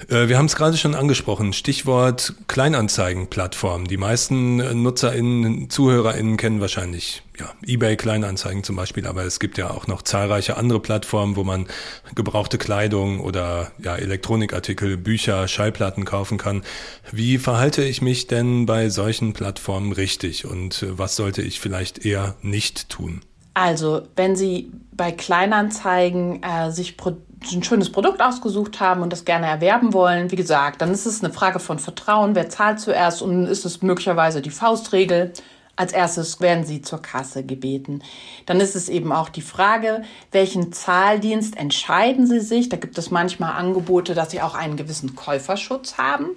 Äh, 0.09 0.29
wir 0.29 0.39
haben 0.39 0.47
es 0.47 0.57
gerade 0.57 0.77
schon 0.77 0.95
angesprochen, 0.95 1.53
Stichwort 1.53 2.35
Kleinanzeigenplattform. 2.49 3.87
Die 3.87 3.97
meisten 3.97 4.83
NutzerInnen, 4.83 5.71
ZuhörerInnen 5.71 6.37
kennen 6.37 6.61
wahrscheinlich 6.61 7.23
ja, 7.39 7.51
eBay 7.67 7.97
Kleinanzeigen 7.97 8.63
zum 8.63 8.77
Beispiel, 8.77 9.07
aber 9.07 9.25
es 9.25 9.41
gibt 9.41 9.59
ja 9.59 9.71
auch 9.71 9.87
noch 9.87 10.03
zahlreiche 10.03 10.57
andere 10.57 10.81
Plattformen, 10.81 11.37
wo 11.37 11.45
man 11.45 11.67
gebrauchte 12.15 12.59
Kleidung 12.59 13.21
oder 13.21 13.73
ja, 13.79 13.97
Elektronikartikel, 13.97 14.97
Bücher, 14.97 15.49
Schallplatten 15.49 16.05
kaufen 16.05 16.39
kann. 16.39 16.63
Wie 17.11 17.39
verhalte 17.39 17.83
ich 17.85 18.03
mich 18.03 18.27
denn 18.27 18.67
bei 18.67 18.91
solchen 18.91 19.33
Plattformen 19.33 19.93
richtig 19.93 20.45
und 20.45 20.85
was 20.89 21.17
sollte 21.17 21.43
ich 21.43 21.61
vielleicht 21.61 22.05
eher 22.05 22.37
nicht 22.43 22.89
tun? 22.89 23.23
Also, 23.55 24.03
wenn 24.17 24.35
Sie 24.35 24.71
bei 24.93 25.13
Kleinanzeigen 25.13 26.43
äh, 26.43 26.71
sich 26.71 26.97
Pro 26.97 27.17
ein 27.51 27.65
schönes 27.65 27.91
Produkt 27.91 28.23
ausgesucht 28.23 28.79
haben 28.79 29.03
und 29.03 29.13
das 29.13 29.25
gerne 29.25 29.47
erwerben 29.47 29.93
wollen, 29.93 30.31
wie 30.31 30.37
gesagt, 30.37 30.81
dann 30.81 30.93
ist 30.93 31.07
es 31.07 31.25
eine 31.25 31.33
Frage 31.33 31.59
von 31.59 31.79
Vertrauen. 31.79 32.35
Wer 32.35 32.49
zahlt 32.49 32.79
zuerst 32.79 33.23
und 33.23 33.47
ist 33.47 33.65
es 33.65 33.83
möglicherweise 33.83 34.41
die 34.41 34.51
Faustregel? 34.51 35.33
Als 35.75 35.93
erstes 35.93 36.41
werden 36.41 36.65
Sie 36.65 36.83
zur 36.83 37.01
Kasse 37.01 37.45
gebeten. 37.45 38.03
Dann 38.45 38.61
ist 38.61 38.77
es 38.77 38.89
eben 38.89 39.11
auch 39.11 39.31
die 39.31 39.41
Frage, 39.41 40.03
welchen 40.31 40.73
Zahldienst 40.73 41.57
entscheiden 41.57 42.27
Sie 42.27 42.41
sich? 42.41 42.69
Da 42.69 42.77
gibt 42.77 42.99
es 42.99 43.11
manchmal 43.11 43.55
Angebote, 43.55 44.15
dass 44.15 44.31
Sie 44.31 44.43
auch 44.43 44.55
einen 44.55 44.77
gewissen 44.77 45.17
Käuferschutz 45.17 45.97
haben. 45.97 46.37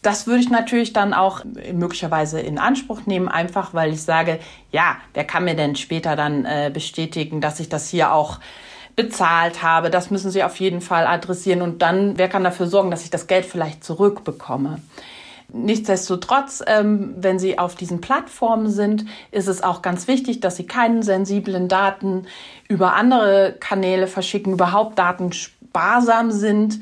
Das 0.00 0.26
würde 0.26 0.40
ich 0.40 0.50
natürlich 0.50 0.92
dann 0.92 1.12
auch 1.14 1.44
möglicherweise 1.72 2.40
in 2.40 2.58
Anspruch 2.58 3.06
nehmen, 3.06 3.28
einfach 3.28 3.74
weil 3.74 3.92
ich 3.92 4.02
sage, 4.02 4.40
ja, 4.70 4.96
wer 5.14 5.24
kann 5.24 5.44
mir 5.44 5.54
denn 5.54 5.76
später 5.76 6.16
dann 6.16 6.44
äh, 6.44 6.70
bestätigen, 6.72 7.40
dass 7.40 7.60
ich 7.60 7.68
das 7.68 7.88
hier 7.88 8.12
auch 8.12 8.40
bezahlt 8.96 9.62
habe. 9.62 9.90
Das 9.90 10.10
müssen 10.10 10.30
Sie 10.30 10.44
auf 10.44 10.56
jeden 10.56 10.80
Fall 10.80 11.06
adressieren. 11.06 11.62
Und 11.62 11.82
dann, 11.82 12.18
wer 12.18 12.28
kann 12.28 12.44
dafür 12.44 12.66
sorgen, 12.66 12.90
dass 12.90 13.04
ich 13.04 13.10
das 13.10 13.26
Geld 13.26 13.44
vielleicht 13.44 13.84
zurückbekomme? 13.84 14.78
Nichtsdestotrotz, 15.54 16.62
ähm, 16.66 17.14
wenn 17.18 17.38
Sie 17.38 17.58
auf 17.58 17.74
diesen 17.74 18.00
Plattformen 18.00 18.70
sind, 18.70 19.04
ist 19.30 19.48
es 19.48 19.62
auch 19.62 19.82
ganz 19.82 20.08
wichtig, 20.08 20.40
dass 20.40 20.56
Sie 20.56 20.66
keinen 20.66 21.02
sensiblen 21.02 21.68
Daten 21.68 22.26
über 22.68 22.94
andere 22.94 23.56
Kanäle 23.60 24.06
verschicken, 24.06 24.54
überhaupt 24.54 24.98
Daten 24.98 25.32
sparsam 25.32 26.30
sind. 26.30 26.80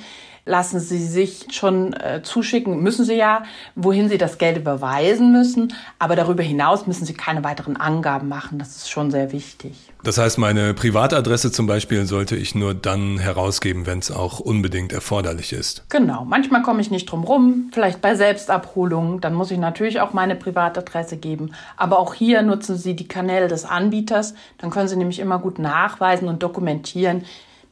Lassen 0.50 0.80
Sie 0.80 1.07
sich 1.07 1.47
schon 1.52 1.95
äh, 1.95 2.23
zuschicken, 2.23 2.83
müssen 2.83 3.04
Sie 3.04 3.14
ja, 3.14 3.45
wohin 3.76 4.09
Sie 4.09 4.19
das 4.19 4.37
Geld 4.37 4.57
überweisen 4.57 5.33
müssen. 5.33 5.73
Aber 5.99 6.16
darüber 6.16 6.42
hinaus 6.42 6.87
müssen 6.87 7.07
Sie 7.07 7.14
keine 7.14 7.45
weiteren 7.45 7.76
Angaben 7.76 8.28
machen. 8.28 8.59
Das 8.59 8.76
ist 8.76 8.90
schon 8.90 9.11
sehr 9.11 9.33
wichtig. 9.33 9.76
Das 10.02 10.19
heißt, 10.19 10.38
meine 10.38 10.75
Privatadresse 10.75 11.52
zum 11.52 11.66
Beispiel 11.66 12.07
sollte 12.07 12.35
ich 12.35 12.54
nur 12.54 12.75
dann 12.75 13.19
herausgeben, 13.19 13.87
wenn 13.87 13.99
es 13.99 14.11
auch 14.11 14.40
unbedingt 14.40 14.92
erforderlich 14.92 15.52
ist. 15.52 15.85
Genau. 15.88 16.25
Manchmal 16.25 16.62
komme 16.62 16.80
ich 16.80 16.90
nicht 16.90 17.07
drum 17.07 17.23
rum. 17.23 17.71
Vielleicht 17.73 18.00
bei 18.00 18.14
Selbstabholung. 18.14 19.21
Dann 19.21 19.35
muss 19.35 19.50
ich 19.50 19.59
natürlich 19.59 20.00
auch 20.00 20.12
meine 20.12 20.35
Privatadresse 20.35 21.16
geben. 21.16 21.52
Aber 21.76 21.99
auch 21.99 22.14
hier 22.14 22.42
nutzen 22.42 22.76
Sie 22.76 22.97
die 22.97 23.09
Kanäle 23.09 23.47
des 23.47 23.64
Anbieters. 23.64 24.35
Dann 24.59 24.71
können 24.71 24.88
Sie 24.88 24.97
nämlich 24.97 25.21
immer 25.21 25.38
gut 25.38 25.59
nachweisen 25.59 26.28
und 26.28 26.42
dokumentieren, 26.42 27.25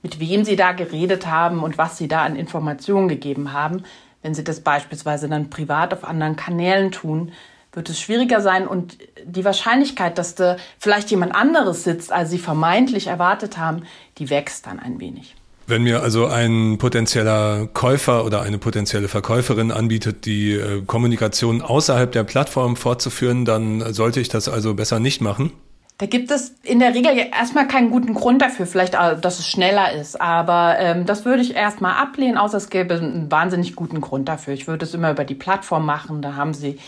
mit 0.02 0.21
wem 0.21 0.45
Sie 0.45 0.57
da 0.57 0.73
geredet 0.73 1.26
haben 1.26 1.62
und 1.62 1.78
was 1.78 1.99
Sie 1.99 2.09
da 2.09 2.23
an 2.23 2.37
Informationen 2.37 3.09
gegeben 3.09 3.52
haben. 3.52 3.83
Wenn 4.23 4.35
Sie 4.35 4.45
das 4.45 4.61
beispielsweise 4.61 5.28
dann 5.28 5.50
privat 5.50 5.93
auf 5.93 6.05
anderen 6.05 6.37
Kanälen 6.37 6.90
tun, 6.90 7.33
wird 7.73 7.90
es 7.90 8.00
schwieriger 8.00 8.40
sein 8.40 8.67
und 8.67 8.99
die 9.25 9.45
Wahrscheinlichkeit, 9.45 10.19
dass 10.19 10.35
da 10.35 10.57
vielleicht 10.78 11.11
jemand 11.11 11.35
anderes 11.35 11.85
sitzt, 11.85 12.12
als 12.12 12.31
Sie 12.31 12.38
vermeintlich 12.38 13.07
erwartet 13.07 13.59
haben, 13.59 13.83
die 14.19 14.31
wächst 14.31 14.67
dann 14.67 14.81
ein 14.81 15.00
wenig. 15.00 15.35
Wenn 15.67 15.83
mir 15.83 16.02
also 16.02 16.26
ein 16.26 16.78
potenzieller 16.78 17.67
Käufer 17.67 18.25
oder 18.25 18.40
eine 18.40 18.57
potenzielle 18.57 19.07
Verkäuferin 19.07 19.71
anbietet, 19.71 20.25
die 20.25 20.55
äh, 20.55 20.83
Kommunikation 20.87 21.61
außerhalb 21.61 22.11
der 22.11 22.25
Plattform 22.25 22.75
fortzuführen, 22.75 23.45
dann 23.45 23.93
sollte 23.93 24.19
ich 24.19 24.31
das 24.31 24.49
also 24.49 24.73
besser 24.73 24.99
nicht 24.99 25.21
machen? 25.21 25.52
Da 25.99 26.07
gibt 26.07 26.31
es 26.31 26.55
in 26.62 26.78
der 26.78 26.95
Regel 26.95 27.12
erstmal 27.17 27.67
keinen 27.67 27.90
guten 27.90 28.14
Grund 28.14 28.40
dafür, 28.40 28.67
vielleicht, 28.67 28.95
äh, 28.95 29.19
dass 29.21 29.40
es 29.40 29.49
schneller 29.49 29.93
ist. 29.93 30.21
Aber 30.21 30.76
ähm, 30.78 31.07
das 31.07 31.25
würde 31.25 31.43
ich 31.43 31.57
erstmal 31.57 31.95
ablehnen, 31.95 32.38
außer 32.38 32.57
es 32.57 32.71
gäbe 32.71 32.95
einen 32.95 33.31
wahnsinnig 33.33 33.75
guten 33.75 34.00
Grund 34.00 34.28
dafür. 34.28 34.55
Ich 34.55 34.69
würde 34.69 34.85
es 34.85 34.95
immer 34.95 35.11
über 35.11 35.25
die 35.25 35.35
Plattform 35.35 35.85
machen. 35.85 36.23
Da 36.23 36.37
haben 36.37 36.55
Sie 36.55 36.78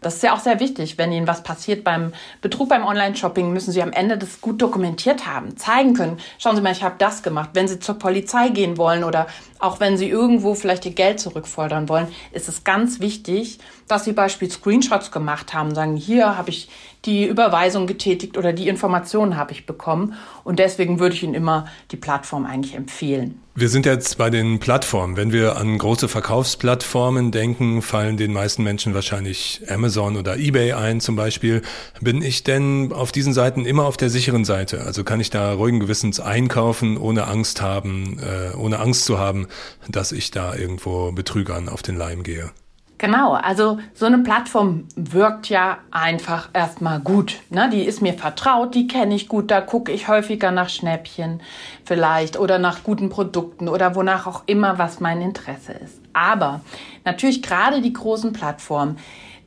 das 0.00 0.16
ist 0.16 0.22
ja 0.22 0.32
auch 0.32 0.38
sehr 0.38 0.60
wichtig, 0.60 0.96
wenn 0.96 1.12
Ihnen 1.12 1.26
was 1.26 1.42
passiert 1.42 1.82
beim 1.82 2.12
Betrug 2.40 2.68
beim 2.68 2.84
Online-Shopping, 2.84 3.52
müssen 3.52 3.72
Sie 3.72 3.82
am 3.82 3.92
Ende 3.92 4.16
das 4.16 4.40
gut 4.40 4.62
dokumentiert 4.62 5.26
haben, 5.26 5.56
zeigen 5.56 5.94
können. 5.94 6.18
Schauen 6.38 6.56
Sie 6.56 6.62
mal, 6.62 6.72
ich 6.72 6.82
habe 6.82 6.94
das 6.98 7.22
gemacht. 7.22 7.50
Wenn 7.54 7.68
Sie 7.68 7.80
zur 7.80 7.96
Polizei 7.96 8.50
gehen 8.50 8.78
wollen 8.78 9.02
oder 9.02 9.26
auch 9.58 9.80
wenn 9.80 9.96
Sie 9.96 10.08
irgendwo 10.08 10.54
vielleicht 10.54 10.84
Ihr 10.84 10.92
Geld 10.92 11.18
zurückfordern 11.18 11.88
wollen, 11.88 12.08
ist 12.32 12.48
es 12.48 12.64
ganz 12.64 13.00
wichtig, 13.00 13.58
dass 13.88 14.04
Sie 14.04 14.12
beispielsweise 14.12 14.60
Screenshots 14.60 15.10
gemacht 15.10 15.52
haben, 15.52 15.74
sagen, 15.74 15.96
hier 15.96 16.38
habe 16.38 16.50
ich 16.50 16.68
die 17.04 17.26
Überweisung 17.26 17.86
getätigt 17.86 18.36
oder 18.36 18.52
die 18.52 18.68
Informationen 18.68 19.36
habe 19.36 19.52
ich 19.52 19.66
bekommen. 19.66 20.14
Und 20.44 20.58
deswegen 20.58 20.98
würde 20.98 21.14
ich 21.14 21.22
Ihnen 21.22 21.34
immer 21.34 21.66
die 21.90 21.96
Plattform 21.96 22.44
eigentlich 22.44 22.74
empfehlen. 22.74 23.40
Wir 23.54 23.68
sind 23.68 23.86
jetzt 23.86 24.18
bei 24.18 24.30
den 24.30 24.60
Plattformen. 24.60 25.16
Wenn 25.16 25.32
wir 25.32 25.56
an 25.56 25.78
große 25.78 26.08
Verkaufsplattformen 26.08 27.32
denken, 27.32 27.82
fallen 27.82 28.16
den 28.16 28.32
meisten 28.32 28.62
Menschen 28.62 28.94
wahrscheinlich 28.94 29.62
Amazon 29.68 30.16
oder 30.16 30.36
eBay 30.36 30.74
ein 30.74 31.00
zum 31.00 31.16
Beispiel. 31.16 31.62
Bin 32.00 32.22
ich 32.22 32.44
denn 32.44 32.92
auf 32.92 33.10
diesen 33.10 33.32
Seiten 33.32 33.64
immer 33.64 33.86
auf 33.86 33.96
der 33.96 34.10
sicheren 34.10 34.44
Seite? 34.44 34.82
Also 34.84 35.02
kann 35.02 35.20
ich 35.20 35.30
da 35.30 35.52
ruhigen 35.54 35.80
Gewissens 35.80 36.20
einkaufen, 36.20 36.96
ohne 36.98 37.26
Angst 37.26 37.60
haben, 37.60 38.20
äh, 38.20 38.56
ohne 38.56 38.78
Angst 38.78 39.04
zu 39.06 39.18
haben, 39.18 39.48
dass 39.88 40.12
ich 40.12 40.30
da 40.30 40.54
irgendwo 40.54 41.10
Betrügern 41.10 41.68
auf 41.68 41.82
den 41.82 41.96
Leim 41.96 42.22
gehe? 42.22 42.52
Genau, 42.98 43.34
also 43.34 43.78
so 43.94 44.06
eine 44.06 44.18
Plattform 44.18 44.88
wirkt 44.96 45.48
ja 45.48 45.78
einfach 45.92 46.48
erstmal 46.52 46.98
gut. 46.98 47.36
Ne? 47.48 47.70
Die 47.72 47.84
ist 47.84 48.02
mir 48.02 48.14
vertraut, 48.14 48.74
die 48.74 48.88
kenne 48.88 49.14
ich 49.14 49.28
gut, 49.28 49.52
da 49.52 49.60
gucke 49.60 49.92
ich 49.92 50.08
häufiger 50.08 50.50
nach 50.50 50.68
Schnäppchen 50.68 51.40
vielleicht 51.84 52.36
oder 52.36 52.58
nach 52.58 52.82
guten 52.82 53.08
Produkten 53.08 53.68
oder 53.68 53.94
wonach 53.94 54.26
auch 54.26 54.42
immer, 54.46 54.78
was 54.78 54.98
mein 54.98 55.22
Interesse 55.22 55.74
ist. 55.74 56.00
Aber 56.12 56.60
natürlich 57.04 57.40
gerade 57.40 57.80
die 57.80 57.92
großen 57.92 58.32
Plattformen, 58.32 58.98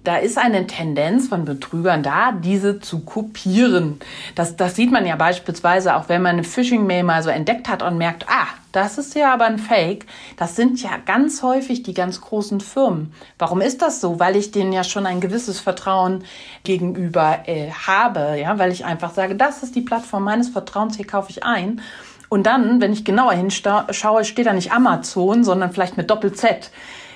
da 0.03 0.17
ist 0.17 0.38
eine 0.38 0.65
Tendenz 0.65 1.27
von 1.27 1.46
Betrügern 1.46 2.01
da, 2.01 2.31
diese 2.31 2.79
zu 2.79 3.01
kopieren. 3.01 4.00
Das, 4.34 4.55
das 4.55 4.75
sieht 4.75 4.91
man 4.91 5.05
ja 5.05 5.15
beispielsweise 5.15 5.96
auch, 5.96 6.10
wenn 6.10 6.24
man 6.24 6.34
eine 6.34 6.43
Phishing-Mail 6.43 7.03
mal 7.03 7.22
so 7.22 7.29
entdeckt 7.29 7.70
hat 7.70 7.84
und 7.84 7.98
merkt, 7.98 8.25
ah, 8.27 8.48
das 8.72 8.98
ist 8.98 9.15
ja 9.15 9.34
aber 9.34 9.46
ein 9.46 9.60
Fake. 9.60 10.08
Das 10.38 10.55
sind 10.55 10.81
ja 10.81 10.91
ganz 11.05 11.43
häufig 11.43 11.84
die 11.84 11.93
ganz 11.93 12.20
großen 12.20 12.62
Firmen. 12.62 13.13
Warum 13.38 13.62
ist 13.62 13.81
das 13.81 14.01
so? 14.01 14.20
Weil 14.20 14.36
ich 14.36 14.51
denen 14.51 14.74
ja 14.74 14.84
schon 14.84 15.05
ein 15.05 15.22
gewisses 15.22 15.59
Vertrauen 15.59 16.24
gegenüber 16.64 17.40
äh, 17.46 17.70
habe, 17.72 18.40
ja, 18.42 18.57
weil 18.57 18.72
ich 18.72 18.85
einfach 18.85 19.14
sage, 19.14 19.35
das 19.35 19.61
ist 19.61 19.75
die 19.75 19.81
Plattform 19.81 20.24
meines 20.24 20.50
Vertrauens, 20.50 20.96
hier 20.96 21.07
kaufe 21.07 21.29
ich 21.29 21.44
ein. 21.44 21.81
Und 22.29 22.48
dann, 22.48 22.79
wenn 22.79 22.94
ich 22.94 23.03
genauer 23.03 23.33
hinschaue, 23.33 24.24
steht 24.24 24.46
da 24.46 24.53
nicht 24.53 24.72
Amazon, 24.72 25.44
sondern 25.44 25.74
vielleicht 25.74 25.98
mit 25.98 26.09
Doppel-Z 26.09 26.72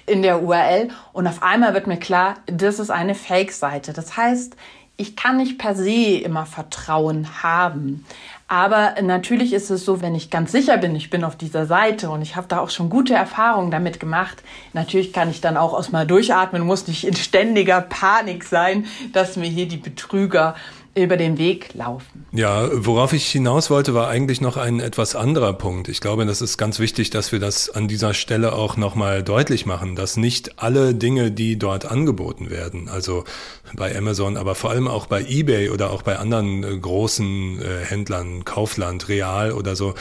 in 0.05 0.21
der 0.21 0.43
URL 0.43 0.89
und 1.13 1.27
auf 1.27 1.41
einmal 1.41 1.73
wird 1.73 1.87
mir 1.87 1.97
klar, 1.97 2.35
das 2.45 2.79
ist 2.79 2.89
eine 2.89 3.15
Fake-Seite. 3.15 3.93
Das 3.93 4.17
heißt, 4.17 4.55
ich 4.97 5.15
kann 5.15 5.37
nicht 5.37 5.57
per 5.57 5.75
se 5.75 6.17
immer 6.17 6.45
Vertrauen 6.45 7.43
haben. 7.43 8.05
Aber 8.47 8.93
natürlich 9.01 9.53
ist 9.53 9.71
es 9.71 9.83
so, 9.83 10.01
wenn 10.01 10.13
ich 10.13 10.29
ganz 10.29 10.51
sicher 10.51 10.77
bin, 10.77 10.95
ich 10.95 11.09
bin 11.09 11.23
auf 11.23 11.35
dieser 11.35 11.65
Seite 11.65 12.11
und 12.11 12.21
ich 12.21 12.35
habe 12.35 12.47
da 12.47 12.59
auch 12.59 12.69
schon 12.69 12.89
gute 12.89 13.15
Erfahrungen 13.15 13.71
damit 13.71 13.99
gemacht, 13.99 14.43
natürlich 14.73 15.11
kann 15.11 15.31
ich 15.31 15.41
dann 15.41 15.57
auch 15.57 15.73
aus 15.73 15.91
mal 15.91 16.05
durchatmen, 16.05 16.61
muss 16.61 16.87
nicht 16.87 17.05
in 17.05 17.15
ständiger 17.15 17.81
Panik 17.81 18.43
sein, 18.43 18.85
dass 19.13 19.35
mir 19.35 19.49
hier 19.49 19.67
die 19.67 19.77
Betrüger 19.77 20.55
über 20.95 21.17
den 21.17 21.37
Weg 21.37 21.73
laufen. 21.73 22.25
Ja, 22.31 22.69
worauf 22.73 23.11
ich 23.11 23.27
hinaus 23.27 23.69
wollte, 23.69 23.93
war 23.93 24.07
eigentlich 24.07 24.39
noch 24.39 24.55
ein 24.55 24.79
etwas 24.79 25.13
anderer 25.13 25.51
Punkt. 25.51 25.89
Ich 25.89 25.99
glaube, 25.99 26.25
das 26.25 26.41
ist 26.41 26.57
ganz 26.57 26.79
wichtig, 26.79 27.09
dass 27.09 27.33
wir 27.33 27.39
das 27.39 27.69
an 27.69 27.89
dieser 27.89 28.13
Stelle 28.13 28.53
auch 28.53 28.77
nochmal 28.77 29.21
deutlich 29.21 29.65
machen, 29.65 29.97
dass 29.97 30.15
nicht 30.15 30.57
alle 30.57 30.95
Dinge, 30.95 31.31
die 31.31 31.59
dort 31.59 31.85
angeboten 31.85 32.49
werden, 32.49 32.87
also 32.87 33.25
bei 33.73 33.95
Amazon, 33.95 34.37
aber 34.37 34.55
vor 34.55 34.69
allem 34.69 34.87
auch 34.87 35.07
bei 35.07 35.21
eBay 35.21 35.69
oder 35.69 35.91
auch 35.91 36.01
bei 36.01 36.17
anderen 36.17 36.63
äh, 36.63 36.77
großen 36.77 37.61
äh, 37.61 37.83
Händlern, 37.83 38.45
Kaufland, 38.45 39.09
Real 39.09 39.51
oder 39.51 39.75
so, 39.75 39.95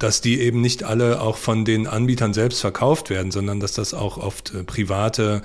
dass 0.00 0.20
die 0.20 0.40
eben 0.40 0.60
nicht 0.60 0.82
alle 0.82 1.20
auch 1.20 1.36
von 1.36 1.64
den 1.64 1.86
Anbietern 1.86 2.34
selbst 2.34 2.60
verkauft 2.60 3.08
werden, 3.08 3.30
sondern 3.30 3.60
dass 3.60 3.74
das 3.74 3.94
auch 3.94 4.18
oft 4.18 4.52
äh, 4.52 4.64
private 4.64 5.42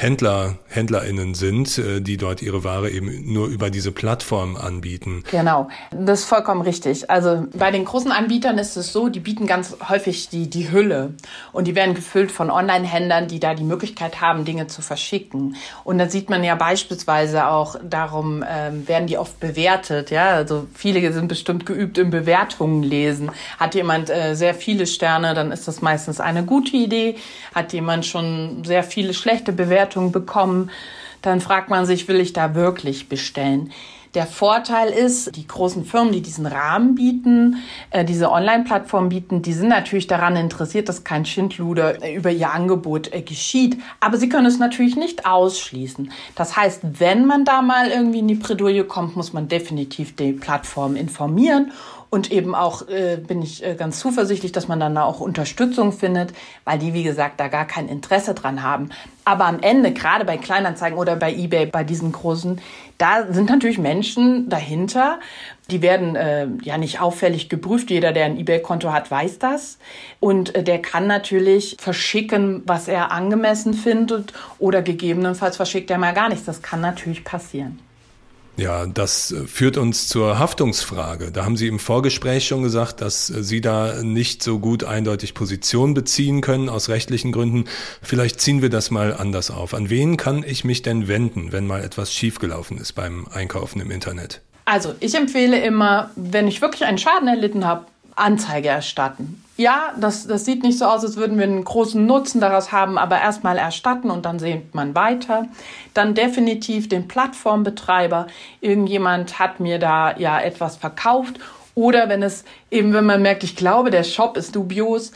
Händler, 0.00 0.58
HändlerInnen 0.68 1.34
sind, 1.34 1.76
äh, 1.76 2.00
die 2.00 2.18
dort 2.18 2.40
ihre 2.40 2.62
Ware 2.62 2.88
eben 2.88 3.32
nur 3.32 3.48
über 3.48 3.68
diese 3.68 3.90
Plattform 3.90 4.54
anbieten. 4.54 5.24
Genau, 5.28 5.68
das 5.90 6.20
ist 6.20 6.26
vollkommen 6.26 6.60
richtig. 6.60 7.10
Also 7.10 7.48
bei 7.52 7.72
den 7.72 7.84
großen 7.84 8.12
Anbietern 8.12 8.58
ist 8.58 8.76
es 8.76 8.92
so, 8.92 9.08
die 9.08 9.18
bieten 9.18 9.48
ganz 9.48 9.76
häufig 9.88 10.28
die, 10.28 10.48
die 10.48 10.70
Hülle 10.70 11.14
und 11.50 11.66
die 11.66 11.74
werden 11.74 11.96
gefüllt 11.96 12.30
von 12.30 12.48
Online-Händlern, 12.48 13.26
die 13.26 13.40
da 13.40 13.54
die 13.54 13.64
Möglichkeit 13.64 14.20
haben, 14.20 14.44
Dinge 14.44 14.68
zu 14.68 14.82
verschicken. 14.82 15.56
Und 15.82 15.98
da 15.98 16.08
sieht 16.08 16.30
man 16.30 16.44
ja 16.44 16.54
beispielsweise 16.54 17.48
auch, 17.48 17.74
darum 17.82 18.44
ähm, 18.48 18.86
werden 18.86 19.08
die 19.08 19.18
oft 19.18 19.40
bewertet. 19.40 20.12
Ja, 20.12 20.30
also 20.30 20.68
viele 20.74 21.12
sind 21.12 21.26
bestimmt 21.26 21.66
geübt 21.66 21.98
im 21.98 22.10
Bewertungen 22.10 22.84
lesen. 22.84 23.32
Hat 23.58 23.74
jemand 23.74 24.10
äh, 24.10 24.36
sehr 24.36 24.54
viele 24.54 24.86
Sterne, 24.86 25.34
dann 25.34 25.50
ist 25.50 25.66
das 25.66 25.82
meistens 25.82 26.20
eine 26.20 26.44
gute 26.44 26.76
Idee. 26.76 27.16
Hat 27.52 27.72
jemand 27.72 28.06
schon 28.06 28.62
sehr 28.64 28.84
viele 28.84 29.12
schlechte 29.12 29.52
Bewertungen, 29.52 29.87
Bewertung 29.88 30.12
bekommen, 30.12 30.70
dann 31.22 31.40
fragt 31.40 31.70
man 31.70 31.86
sich, 31.86 32.06
will 32.08 32.20
ich 32.20 32.32
da 32.32 32.54
wirklich 32.54 33.08
bestellen? 33.08 33.72
Der 34.14 34.26
Vorteil 34.26 34.88
ist, 34.88 35.36
die 35.36 35.46
großen 35.46 35.84
Firmen, 35.84 36.12
die 36.12 36.22
diesen 36.22 36.46
Rahmen 36.46 36.94
bieten, 36.94 37.58
äh, 37.90 38.06
diese 38.06 38.30
Online-Plattform 38.30 39.10
bieten, 39.10 39.42
die 39.42 39.52
sind 39.52 39.68
natürlich 39.68 40.06
daran 40.06 40.34
interessiert, 40.34 40.88
dass 40.88 41.04
kein 41.04 41.26
Schindluder 41.26 42.10
über 42.10 42.30
ihr 42.30 42.50
Angebot 42.50 43.12
äh, 43.12 43.20
geschieht. 43.20 43.78
Aber 44.00 44.16
sie 44.16 44.30
können 44.30 44.46
es 44.46 44.58
natürlich 44.58 44.96
nicht 44.96 45.26
ausschließen. 45.26 46.10
Das 46.36 46.56
heißt, 46.56 47.00
wenn 47.00 47.26
man 47.26 47.44
da 47.44 47.60
mal 47.60 47.90
irgendwie 47.90 48.20
in 48.20 48.28
die 48.28 48.36
Bredouille 48.36 48.84
kommt, 48.84 49.14
muss 49.14 49.34
man 49.34 49.46
definitiv 49.46 50.16
die 50.16 50.32
Plattform 50.32 50.96
informieren 50.96 51.72
und 52.10 52.32
eben 52.32 52.54
auch 52.54 52.88
äh, 52.88 53.16
bin 53.16 53.42
ich 53.42 53.64
äh, 53.64 53.74
ganz 53.74 54.00
zuversichtlich, 54.00 54.52
dass 54.52 54.68
man 54.68 54.80
dann 54.80 54.96
auch 54.96 55.20
Unterstützung 55.20 55.92
findet, 55.92 56.32
weil 56.64 56.78
die, 56.78 56.94
wie 56.94 57.02
gesagt, 57.02 57.38
da 57.38 57.48
gar 57.48 57.66
kein 57.66 57.88
Interesse 57.88 58.34
dran 58.34 58.62
haben. 58.62 58.90
Aber 59.24 59.44
am 59.44 59.60
Ende, 59.60 59.92
gerade 59.92 60.24
bei 60.24 60.38
Kleinanzeigen 60.38 60.98
oder 60.98 61.16
bei 61.16 61.32
eBay, 61.34 61.66
bei 61.66 61.84
diesen 61.84 62.12
großen, 62.12 62.60
da 62.96 63.30
sind 63.30 63.50
natürlich 63.50 63.78
Menschen 63.78 64.48
dahinter. 64.48 65.20
Die 65.70 65.82
werden 65.82 66.16
äh, 66.16 66.48
ja 66.62 66.78
nicht 66.78 67.00
auffällig 67.00 67.50
geprüft. 67.50 67.90
Jeder, 67.90 68.12
der 68.12 68.24
ein 68.24 68.38
eBay-Konto 68.38 68.90
hat, 68.90 69.10
weiß 69.10 69.38
das. 69.38 69.78
Und 70.18 70.54
äh, 70.54 70.62
der 70.62 70.80
kann 70.80 71.06
natürlich 71.06 71.76
verschicken, 71.78 72.62
was 72.64 72.88
er 72.88 73.12
angemessen 73.12 73.74
findet 73.74 74.32
oder 74.58 74.80
gegebenenfalls 74.80 75.56
verschickt 75.56 75.90
er 75.90 75.98
mal 75.98 76.14
gar 76.14 76.30
nichts. 76.30 76.46
Das 76.46 76.62
kann 76.62 76.80
natürlich 76.80 77.22
passieren. 77.22 77.78
Ja, 78.58 78.86
das 78.86 79.30
äh, 79.30 79.46
führt 79.46 79.76
uns 79.76 80.08
zur 80.08 80.38
Haftungsfrage. 80.38 81.30
Da 81.30 81.44
haben 81.44 81.56
Sie 81.56 81.68
im 81.68 81.78
Vorgespräch 81.78 82.46
schon 82.46 82.64
gesagt, 82.64 83.00
dass 83.00 83.30
äh, 83.30 83.44
Sie 83.44 83.60
da 83.60 84.02
nicht 84.02 84.42
so 84.42 84.58
gut 84.58 84.82
eindeutig 84.82 85.34
Position 85.34 85.94
beziehen 85.94 86.40
können 86.40 86.68
aus 86.68 86.88
rechtlichen 86.88 87.30
Gründen. 87.30 87.66
Vielleicht 88.02 88.40
ziehen 88.40 88.60
wir 88.60 88.68
das 88.68 88.90
mal 88.90 89.14
anders 89.14 89.52
auf. 89.52 89.74
An 89.74 89.90
wen 89.90 90.16
kann 90.16 90.42
ich 90.42 90.64
mich 90.64 90.82
denn 90.82 91.06
wenden, 91.06 91.52
wenn 91.52 91.68
mal 91.68 91.84
etwas 91.84 92.12
schiefgelaufen 92.12 92.78
ist 92.78 92.94
beim 92.94 93.28
Einkaufen 93.28 93.80
im 93.80 93.92
Internet? 93.92 94.42
Also, 94.64 94.94
ich 94.98 95.14
empfehle 95.14 95.60
immer, 95.60 96.10
wenn 96.16 96.48
ich 96.48 96.60
wirklich 96.60 96.84
einen 96.84 96.98
Schaden 96.98 97.28
erlitten 97.28 97.64
habe, 97.64 97.86
Anzeige 98.16 98.68
erstatten. 98.68 99.42
Ja, 99.60 99.92
das, 99.98 100.24
das 100.28 100.44
sieht 100.44 100.62
nicht 100.62 100.78
so 100.78 100.84
aus, 100.84 101.04
als 101.04 101.16
würden 101.16 101.36
wir 101.36 101.42
einen 101.42 101.64
großen 101.64 102.06
Nutzen 102.06 102.40
daraus 102.40 102.70
haben, 102.70 102.96
aber 102.96 103.20
erstmal 103.20 103.58
erstatten 103.58 104.08
und 104.08 104.24
dann 104.24 104.38
sehen 104.38 104.68
man 104.72 104.94
weiter. 104.94 105.46
Dann 105.94 106.14
definitiv 106.14 106.88
den 106.88 107.08
Plattformbetreiber. 107.08 108.28
Irgendjemand 108.60 109.40
hat 109.40 109.58
mir 109.58 109.80
da 109.80 110.16
ja 110.16 110.40
etwas 110.40 110.76
verkauft. 110.76 111.40
Oder 111.74 112.08
wenn 112.08 112.22
es 112.22 112.44
eben, 112.70 112.92
wenn 112.92 113.04
man 113.04 113.20
merkt, 113.20 113.42
ich 113.42 113.56
glaube, 113.56 113.90
der 113.90 114.04
Shop 114.04 114.36
ist 114.36 114.54
dubios, 114.54 115.10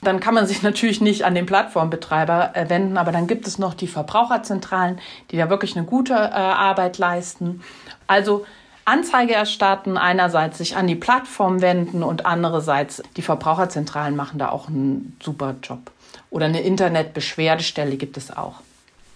dann 0.00 0.20
kann 0.20 0.34
man 0.34 0.46
sich 0.46 0.62
natürlich 0.62 1.00
nicht 1.00 1.24
an 1.24 1.34
den 1.34 1.46
Plattformbetreiber 1.46 2.52
äh, 2.54 2.70
wenden, 2.70 2.98
aber 2.98 3.10
dann 3.10 3.26
gibt 3.26 3.48
es 3.48 3.58
noch 3.58 3.74
die 3.74 3.88
Verbraucherzentralen, 3.88 5.00
die 5.32 5.38
da 5.38 5.50
wirklich 5.50 5.76
eine 5.76 5.84
gute 5.84 6.14
äh, 6.14 6.16
Arbeit 6.16 6.98
leisten. 6.98 7.62
Also 8.06 8.46
Anzeige 8.88 9.34
erstatten, 9.34 9.98
einerseits 9.98 10.58
sich 10.58 10.76
an 10.76 10.86
die 10.86 10.94
Plattform 10.94 11.60
wenden 11.60 12.02
und 12.02 12.24
andererseits 12.24 13.02
die 13.16 13.22
Verbraucherzentralen 13.22 14.16
machen 14.16 14.38
da 14.38 14.48
auch 14.48 14.68
einen 14.68 15.16
super 15.22 15.56
Job. 15.62 15.90
Oder 16.30 16.46
eine 16.46 16.62
Internetbeschwerdestelle 16.62 17.96
gibt 17.96 18.16
es 18.16 18.34
auch. 18.34 18.54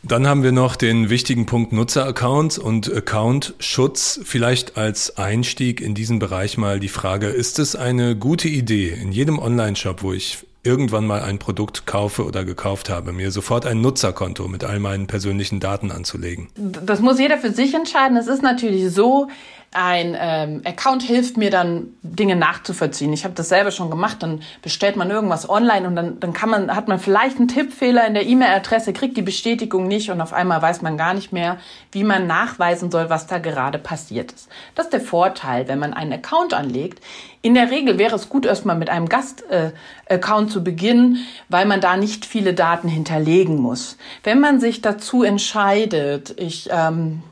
Dann 0.02 0.26
haben 0.26 0.42
wir 0.42 0.52
noch 0.52 0.76
den 0.76 1.10
wichtigen 1.10 1.46
Punkt 1.46 1.72
Nutzeraccounts 1.72 2.58
und 2.58 2.92
Account-Schutz. 2.92 4.20
Vielleicht 4.24 4.76
als 4.76 5.16
Einstieg 5.16 5.80
in 5.80 5.94
diesen 5.94 6.18
Bereich 6.18 6.58
mal 6.58 6.80
die 6.80 6.88
Frage, 6.88 7.28
ist 7.28 7.58
es 7.58 7.76
eine 7.76 8.16
gute 8.16 8.48
Idee, 8.48 8.88
in 8.88 9.12
jedem 9.12 9.38
Online-Shop, 9.38 10.02
wo 10.02 10.12
ich 10.12 10.44
irgendwann 10.64 11.06
mal 11.06 11.22
ein 11.22 11.38
Produkt 11.38 11.86
kaufe 11.86 12.24
oder 12.24 12.44
gekauft 12.44 12.88
habe, 12.88 13.12
mir 13.12 13.30
sofort 13.30 13.66
ein 13.66 13.80
Nutzerkonto 13.80 14.46
mit 14.48 14.64
all 14.64 14.78
meinen 14.80 15.06
persönlichen 15.06 15.60
Daten 15.60 15.90
anzulegen? 15.90 16.48
Das 16.56 17.00
muss 17.00 17.18
jeder 17.18 17.38
für 17.38 17.52
sich 17.52 17.74
entscheiden. 17.74 18.16
Es 18.16 18.26
ist 18.26 18.42
natürlich 18.42 18.92
so, 18.92 19.28
ein 19.74 20.14
ähm, 20.20 20.60
Account 20.66 21.02
hilft 21.02 21.38
mir 21.38 21.50
dann 21.50 21.94
Dinge 22.02 22.36
nachzuvollziehen. 22.36 23.12
Ich 23.14 23.24
habe 23.24 23.34
das 23.34 23.48
selber 23.48 23.70
schon 23.70 23.90
gemacht. 23.90 24.18
Dann 24.22 24.42
bestellt 24.60 24.96
man 24.96 25.10
irgendwas 25.10 25.48
online 25.48 25.86
und 25.88 25.96
dann, 25.96 26.20
dann 26.20 26.34
kann 26.34 26.50
man 26.50 26.76
hat 26.76 26.88
man 26.88 26.98
vielleicht 26.98 27.38
einen 27.38 27.48
Tippfehler 27.48 28.06
in 28.06 28.12
der 28.12 28.26
E-Mail-Adresse, 28.26 28.92
kriegt 28.92 29.16
die 29.16 29.22
Bestätigung 29.22 29.88
nicht 29.88 30.10
und 30.10 30.20
auf 30.20 30.34
einmal 30.34 30.60
weiß 30.60 30.82
man 30.82 30.98
gar 30.98 31.14
nicht 31.14 31.32
mehr, 31.32 31.56
wie 31.90 32.04
man 32.04 32.26
nachweisen 32.26 32.90
soll, 32.90 33.08
was 33.08 33.26
da 33.26 33.38
gerade 33.38 33.78
passiert 33.78 34.32
ist. 34.32 34.48
Das 34.74 34.86
ist 34.86 34.92
der 34.92 35.00
Vorteil, 35.00 35.68
wenn 35.68 35.78
man 35.78 35.94
einen 35.94 36.12
Account 36.12 36.52
anlegt. 36.52 37.02
In 37.40 37.54
der 37.54 37.70
Regel 37.70 37.98
wäre 37.98 38.14
es 38.14 38.28
gut, 38.28 38.44
erstmal 38.44 38.76
mit 38.76 38.90
einem 38.90 39.08
Gast-Account 39.08 40.48
äh, 40.48 40.52
zu 40.52 40.62
beginnen, 40.62 41.26
weil 41.48 41.64
man 41.64 41.80
da 41.80 41.96
nicht 41.96 42.26
viele 42.26 42.52
Daten 42.52 42.88
hinterlegen 42.88 43.56
muss. 43.56 43.96
Wenn 44.22 44.38
man 44.38 44.60
sich 44.60 44.82
dazu 44.82 45.22
entscheidet, 45.22 46.34
ich 46.38 46.68
ähm, 46.70 47.22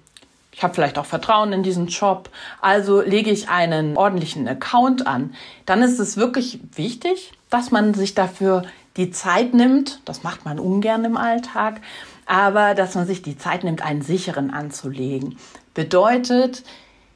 ich 0.53 0.63
habe 0.63 0.75
vielleicht 0.75 0.99
auch 0.99 1.07
Vertrauen 1.07 1.53
in 1.53 1.63
diesen 1.63 1.87
Job, 1.87 2.31
also 2.61 3.01
lege 3.01 3.31
ich 3.31 3.49
einen 3.49 3.97
ordentlichen 3.97 4.49
Account 4.49 5.07
an, 5.07 5.35
dann 5.67 5.83
ist 5.83 5.99
es 5.99 6.17
wirklich 6.17 6.61
wichtig, 6.75 7.33
dass 7.51 7.71
man 7.71 7.95
sich 7.95 8.15
dafür 8.15 8.63
die 8.97 9.11
Zeit 9.11 9.55
nimmt, 9.55 10.01
das 10.05 10.23
macht 10.23 10.45
man 10.45 10.59
ungern 10.59 11.05
im 11.05 11.17
Alltag, 11.17 11.81
aber 12.27 12.75
dass 12.75 12.95
man 12.95 13.07
sich 13.07 13.23
die 13.23 13.39
Zeit 13.39 13.65
nimmt, 13.65 13.83
einen 13.83 14.03
sicheren 14.03 14.51
anzulegen. 14.51 15.37
Bedeutet, 15.75 16.65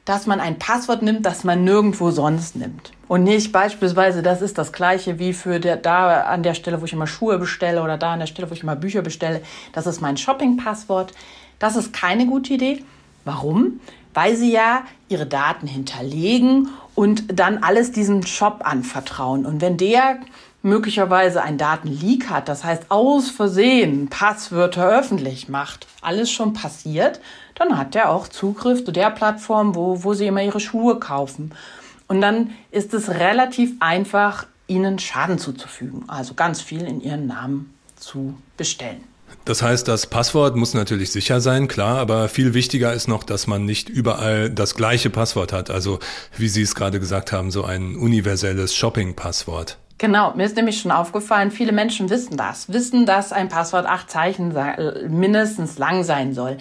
dass 0.05 0.27
man 0.27 0.39
ein 0.39 0.59
Passwort 0.59 1.01
nimmt, 1.01 1.25
das 1.25 1.43
man 1.43 1.63
nirgendwo 1.63 2.11
sonst 2.11 2.55
nimmt. 2.55 2.91
Und 3.07 3.23
nicht 3.23 3.51
beispielsweise, 3.51 4.21
das 4.21 4.41
ist 4.41 4.57
das 4.57 4.71
gleiche 4.71 5.19
wie 5.19 5.33
für 5.33 5.59
der, 5.59 5.77
da 5.77 6.21
an 6.21 6.43
der 6.43 6.53
Stelle, 6.53 6.79
wo 6.79 6.85
ich 6.85 6.93
immer 6.93 7.07
Schuhe 7.07 7.39
bestelle 7.39 7.81
oder 7.81 7.97
da 7.97 8.13
an 8.13 8.19
der 8.19 8.27
Stelle, 8.27 8.49
wo 8.49 8.53
ich 8.53 8.63
immer 8.63 8.75
Bücher 8.75 9.01
bestelle. 9.01 9.41
Das 9.73 9.87
ist 9.87 10.01
mein 10.01 10.17
Shopping-Passwort. 10.17 11.13
Das 11.59 11.75
ist 11.75 11.91
keine 11.91 12.27
gute 12.27 12.53
Idee. 12.53 12.83
Warum? 13.25 13.81
Weil 14.13 14.37
sie 14.37 14.51
ja 14.51 14.83
ihre 15.09 15.25
Daten 15.25 15.67
hinterlegen 15.67 16.69
und 16.93 17.37
dann 17.37 17.57
alles 17.57 17.91
diesem 17.91 18.25
Shop 18.25 18.61
anvertrauen. 18.63 19.45
Und 19.45 19.59
wenn 19.59 19.77
der 19.77 20.19
möglicherweise 20.61 21.43
ein 21.43 21.57
Datenleak 21.57 22.29
hat, 22.29 22.47
das 22.47 22.63
heißt 22.63 22.85
aus 22.89 23.29
Versehen 23.29 24.07
Passwörter 24.07 24.87
öffentlich 24.87 25.49
macht, 25.49 25.85
alles 26.01 26.31
schon 26.31 26.53
passiert, 26.53 27.19
dann 27.55 27.77
hat 27.77 27.95
er 27.95 28.09
auch 28.09 28.27
Zugriff 28.27 28.83
zu 28.83 28.91
der 28.91 29.11
Plattform, 29.11 29.75
wo, 29.75 30.03
wo 30.03 30.13
sie 30.13 30.27
immer 30.27 30.41
ihre 30.41 30.59
Schuhe 30.59 30.97
kaufen. 30.99 31.53
Und 32.07 32.21
dann 32.21 32.51
ist 32.71 32.93
es 32.93 33.09
relativ 33.09 33.73
einfach, 33.79 34.47
ihnen 34.67 34.97
Schaden 34.97 35.37
zuzufügen, 35.37 36.05
also 36.07 36.33
ganz 36.33 36.61
viel 36.61 36.81
in 36.81 36.99
ihren 36.99 37.27
Namen 37.27 37.75
zu 37.95 38.35
bestellen. 38.57 39.03
Das 39.45 39.61
heißt, 39.61 39.87
das 39.87 40.07
Passwort 40.07 40.55
muss 40.55 40.73
natürlich 40.73 41.11
sicher 41.11 41.39
sein, 41.39 41.67
klar, 41.67 41.99
aber 41.99 42.29
viel 42.29 42.55
wichtiger 42.55 42.93
ist 42.93 43.07
noch, 43.07 43.23
dass 43.23 43.45
man 43.45 43.63
nicht 43.63 43.89
überall 43.89 44.49
das 44.49 44.73
gleiche 44.73 45.11
Passwort 45.11 45.53
hat. 45.53 45.69
Also, 45.69 45.99
wie 46.35 46.47
Sie 46.47 46.63
es 46.63 46.73
gerade 46.73 46.99
gesagt 46.99 47.31
haben, 47.31 47.51
so 47.51 47.63
ein 47.63 47.95
universelles 47.95 48.75
Shopping-Passwort. 48.75 49.77
Genau, 49.97 50.33
mir 50.35 50.45
ist 50.45 50.57
nämlich 50.57 50.81
schon 50.81 50.91
aufgefallen, 50.91 51.51
viele 51.51 51.71
Menschen 51.71 52.09
wissen 52.09 52.35
das, 52.35 52.73
wissen, 52.73 53.05
dass 53.05 53.31
ein 53.31 53.47
Passwort 53.47 53.85
acht 53.85 54.11
Zeichen 54.11 54.53
mindestens 55.07 55.77
lang 55.77 56.03
sein 56.03 56.33
soll. 56.33 56.57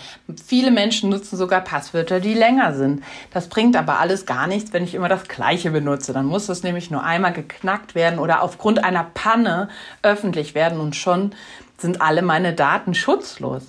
Viele 0.47 0.71
Menschen 0.71 1.11
nutzen 1.11 1.37
sogar 1.37 1.63
Passwörter, 1.63 2.21
die 2.21 2.35
länger 2.35 2.75
sind. 2.75 3.03
Das 3.33 3.49
bringt 3.49 3.75
aber 3.75 3.99
alles 3.99 4.25
gar 4.25 4.47
nichts, 4.47 4.73
wenn 4.73 4.85
ich 4.85 4.95
immer 4.95 5.09
das 5.09 5.27
gleiche 5.27 5.73
benutze. 5.73 6.13
Dann 6.13 6.27
muss 6.27 6.47
das 6.47 6.63
nämlich 6.63 6.93
nur 6.93 7.03
einmal 7.03 7.33
geknackt 7.33 7.97
werden 7.97 8.21
oder 8.21 8.41
aufgrund 8.41 8.85
einer 8.85 9.03
Panne 9.15 9.69
öffentlich 10.03 10.55
werden 10.55 10.79
und 10.79 10.95
schon 10.95 11.35
sind 11.79 12.01
alle 12.01 12.23
meine 12.23 12.55
Daten 12.55 12.95
schutzlos. 12.95 13.63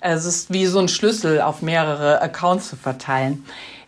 Es 0.00 0.24
ist 0.24 0.52
wie 0.52 0.66
so 0.66 0.80
ein 0.80 0.88
Schlüssel 0.88 1.40
auf 1.40 1.62
mehrere 1.62 2.20
Accounts 2.20 2.68
zu 2.68 2.76
verteilen. 2.76 3.44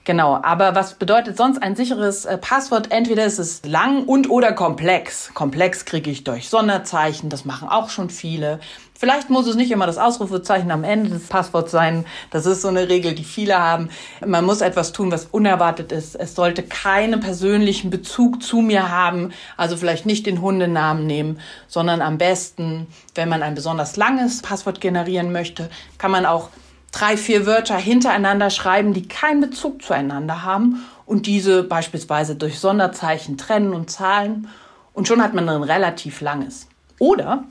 Genau, 0.07 0.39
aber 0.43 0.75
was 0.75 0.95
bedeutet 0.95 1.39
sonst 1.39 1.63
ein 1.63 1.77
sicheres 1.77 2.27
äh, 2.27 2.37
Passwort? 2.37 2.93
Entweder 2.93 3.25
ist 3.25 3.39
es 3.39 3.65
lang 3.65 4.05
und 4.05 4.29
oder 4.29 4.53
komplex. 4.53 5.31
Komplex 5.33 5.87
kriege 5.87 6.11
ich 6.11 6.25
durch 6.25 6.51
Sonderzeichen, 6.51 7.31
das 7.31 7.47
machen 7.47 7.71
auch 7.71 7.89
schon 7.89 8.11
viele. 8.11 8.61
Vielleicht 8.93 9.31
muss 9.31 9.47
es 9.47 9.57
nicht 9.57 9.71
immer 9.71 9.87
das 9.87 9.97
Ausrufezeichen 9.97 10.71
am 10.71 10.85
Ende 10.85 11.09
des 11.09 11.29
Passworts 11.29 11.73
sein. 11.73 12.05
Das 12.31 12.45
ist 12.45 12.61
so 12.61 12.69
eine 12.69 12.89
Regel, 12.91 13.15
die 13.15 13.25
viele 13.25 13.59
haben. 13.59 13.89
Man 14.25 14.45
muss 14.45 14.61
etwas 14.61 14.93
tun, 14.93 15.11
was 15.11 15.25
unerwartet 15.25 15.91
ist. 15.91 16.17
Es 16.17 16.35
sollte 16.35 16.63
keinen 16.63 17.21
persönlichen 17.21 17.89
Bezug 17.89 18.43
zu 18.43 18.59
mir 18.59 18.91
haben. 18.91 19.33
Also 19.57 19.77
vielleicht 19.79 20.05
nicht 20.05 20.27
den 20.27 20.43
Hundenamen 20.43 21.07
nehmen, 21.07 21.41
sondern 21.67 22.03
am 22.03 22.19
besten, 22.19 22.89
wenn 23.15 23.31
man 23.31 23.43
ein 23.43 23.55
besonders 23.55 23.97
langes 23.97 24.43
Passwort 24.43 24.83
generieren 24.83 25.33
möchte, 25.33 25.71
kann 25.97 26.11
man 26.11 26.27
auch 26.27 26.51
drei, 26.95 27.17
vier 27.17 27.47
Wörter 27.47 27.77
hintereinander 27.77 28.51
schreiben, 28.51 28.95
die 28.95 29.09
keinen 29.09 29.41
Bezug 29.41 29.83
zueinander 29.83 30.43
haben 30.45 30.85
und 31.07 31.27
diese 31.27 31.63
beispielsweise 31.63 32.37
durch 32.37 32.59
Sonderzeichen 32.59 33.37
trennen 33.37 33.75
und 33.75 33.91
zahlen. 33.91 34.49
Und 34.93 35.09
schon 35.09 35.23
hat 35.23 35.35
man 35.35 35.49
ein 35.49 35.63
relativ 35.63 36.21
langes. 36.21 36.69
Oder 36.99 37.45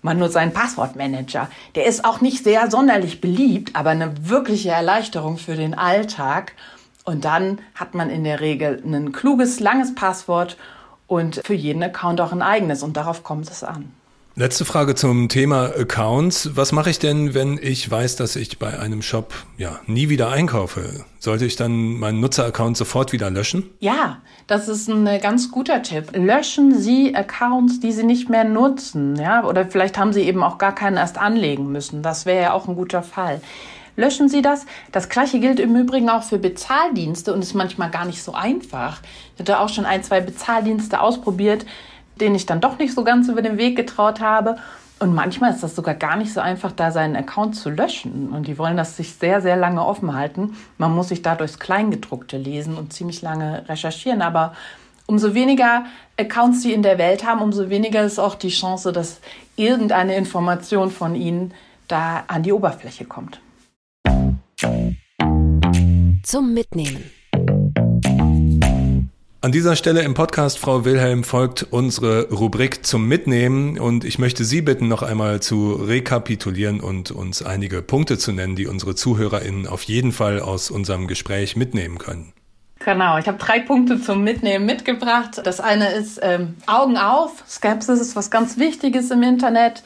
man 0.00 0.18
nutzt 0.18 0.36
einen 0.36 0.52
Passwortmanager. 0.52 1.48
Der 1.74 1.86
ist 1.86 2.04
auch 2.04 2.20
nicht 2.20 2.44
sehr 2.44 2.70
sonderlich 2.70 3.20
beliebt, 3.20 3.74
aber 3.74 3.90
eine 3.90 4.28
wirkliche 4.28 4.70
Erleichterung 4.70 5.38
für 5.38 5.54
den 5.54 5.74
Alltag. 5.74 6.52
Und 7.04 7.24
dann 7.24 7.58
hat 7.74 7.94
man 7.94 8.10
in 8.10 8.24
der 8.24 8.40
Regel 8.40 8.82
ein 8.84 9.12
kluges, 9.12 9.60
langes 9.60 9.94
Passwort 9.94 10.56
und 11.06 11.40
für 11.44 11.54
jeden 11.54 11.82
Account 11.82 12.20
auch 12.20 12.32
ein 12.32 12.42
eigenes. 12.42 12.82
Und 12.82 12.96
darauf 12.96 13.22
kommt 13.24 13.50
es 13.50 13.64
an. 13.64 13.92
Letzte 14.34 14.64
Frage 14.64 14.94
zum 14.94 15.28
Thema 15.28 15.76
Accounts. 15.78 16.56
Was 16.56 16.72
mache 16.72 16.88
ich 16.88 16.98
denn, 16.98 17.34
wenn 17.34 17.58
ich 17.60 17.90
weiß, 17.90 18.16
dass 18.16 18.34
ich 18.34 18.58
bei 18.58 18.78
einem 18.78 19.02
Shop 19.02 19.34
ja 19.58 19.78
nie 19.86 20.08
wieder 20.08 20.30
einkaufe? 20.30 21.04
Sollte 21.18 21.44
ich 21.44 21.56
dann 21.56 21.98
meinen 21.98 22.20
Nutzeraccount 22.20 22.74
sofort 22.74 23.12
wieder 23.12 23.28
löschen? 23.28 23.68
Ja, 23.80 24.22
das 24.46 24.68
ist 24.68 24.88
ein 24.88 25.20
ganz 25.20 25.50
guter 25.50 25.82
Tipp. 25.82 26.16
Löschen 26.16 26.80
Sie 26.80 27.14
Accounts, 27.14 27.80
die 27.80 27.92
Sie 27.92 28.04
nicht 28.04 28.30
mehr 28.30 28.44
nutzen, 28.44 29.16
ja, 29.16 29.44
oder 29.44 29.66
vielleicht 29.66 29.98
haben 29.98 30.14
Sie 30.14 30.22
eben 30.22 30.42
auch 30.42 30.56
gar 30.56 30.74
keinen 30.74 30.96
erst 30.96 31.18
anlegen 31.18 31.70
müssen. 31.70 32.02
Das 32.02 32.24
wäre 32.24 32.40
ja 32.40 32.52
auch 32.54 32.66
ein 32.66 32.74
guter 32.74 33.02
Fall. 33.02 33.42
Löschen 33.96 34.30
Sie 34.30 34.40
das. 34.40 34.64
Das 34.92 35.10
gleiche 35.10 35.40
gilt 35.40 35.60
im 35.60 35.76
Übrigen 35.76 36.08
auch 36.08 36.22
für 36.22 36.38
Bezahldienste 36.38 37.34
und 37.34 37.42
ist 37.42 37.52
manchmal 37.52 37.90
gar 37.90 38.06
nicht 38.06 38.22
so 38.22 38.32
einfach. 38.32 39.00
Ich 39.34 39.40
hatte 39.40 39.60
auch 39.60 39.68
schon 39.68 39.84
ein, 39.84 40.02
zwei 40.02 40.22
Bezahldienste 40.22 41.02
ausprobiert 41.02 41.66
denen 42.22 42.36
ich 42.36 42.46
dann 42.46 42.60
doch 42.60 42.78
nicht 42.78 42.94
so 42.94 43.04
ganz 43.04 43.28
über 43.28 43.42
den 43.42 43.58
Weg 43.58 43.76
getraut 43.76 44.20
habe. 44.20 44.56
Und 44.98 45.14
manchmal 45.14 45.52
ist 45.52 45.64
das 45.64 45.74
sogar 45.74 45.94
gar 45.94 46.16
nicht 46.16 46.32
so 46.32 46.40
einfach, 46.40 46.70
da 46.70 46.92
seinen 46.92 47.16
Account 47.16 47.56
zu 47.56 47.70
löschen. 47.70 48.30
Und 48.30 48.46
die 48.46 48.56
wollen 48.56 48.76
das 48.76 48.96
sich 48.96 49.14
sehr, 49.14 49.40
sehr 49.40 49.56
lange 49.56 49.84
offen 49.84 50.14
halten. 50.14 50.56
Man 50.78 50.94
muss 50.94 51.08
sich 51.08 51.22
da 51.22 51.34
durchs 51.34 51.58
Kleingedruckte 51.58 52.38
lesen 52.38 52.78
und 52.78 52.92
ziemlich 52.92 53.20
lange 53.20 53.68
recherchieren. 53.68 54.22
Aber 54.22 54.54
umso 55.06 55.34
weniger 55.34 55.86
Accounts 56.16 56.62
sie 56.62 56.72
in 56.72 56.82
der 56.82 56.98
Welt 56.98 57.26
haben, 57.26 57.42
umso 57.42 57.68
weniger 57.68 58.04
ist 58.04 58.20
auch 58.20 58.36
die 58.36 58.50
Chance, 58.50 58.92
dass 58.92 59.20
irgendeine 59.56 60.14
Information 60.14 60.92
von 60.92 61.16
ihnen 61.16 61.52
da 61.88 62.22
an 62.28 62.44
die 62.44 62.52
Oberfläche 62.52 63.04
kommt. 63.04 63.40
Zum 66.22 66.54
Mitnehmen. 66.54 67.10
An 69.44 69.50
dieser 69.50 69.74
Stelle 69.74 70.02
im 70.02 70.14
Podcast, 70.14 70.60
Frau 70.60 70.84
Wilhelm, 70.84 71.24
folgt 71.24 71.66
unsere 71.72 72.28
Rubrik 72.28 72.86
zum 72.86 73.08
Mitnehmen 73.08 73.76
und 73.76 74.04
ich 74.04 74.20
möchte 74.20 74.44
Sie 74.44 74.62
bitten, 74.62 74.86
noch 74.86 75.02
einmal 75.02 75.42
zu 75.42 75.72
rekapitulieren 75.72 76.80
und 76.80 77.10
uns 77.10 77.42
einige 77.42 77.82
Punkte 77.82 78.18
zu 78.18 78.30
nennen, 78.30 78.54
die 78.54 78.68
unsere 78.68 78.94
ZuhörerInnen 78.94 79.66
auf 79.66 79.82
jeden 79.82 80.12
Fall 80.12 80.38
aus 80.38 80.70
unserem 80.70 81.08
Gespräch 81.08 81.56
mitnehmen 81.56 81.98
können. 81.98 82.32
Genau, 82.84 83.18
ich 83.18 83.26
habe 83.26 83.38
drei 83.38 83.58
Punkte 83.58 84.00
zum 84.00 84.22
Mitnehmen 84.22 84.64
mitgebracht. 84.64 85.40
Das 85.42 85.58
eine 85.58 85.90
ist 85.90 86.20
ähm, 86.22 86.54
Augen 86.68 86.96
auf. 86.96 87.42
Skepsis 87.48 88.00
ist 88.00 88.14
was 88.14 88.30
ganz 88.30 88.58
Wichtiges 88.58 89.10
im 89.10 89.24
Internet. 89.24 89.82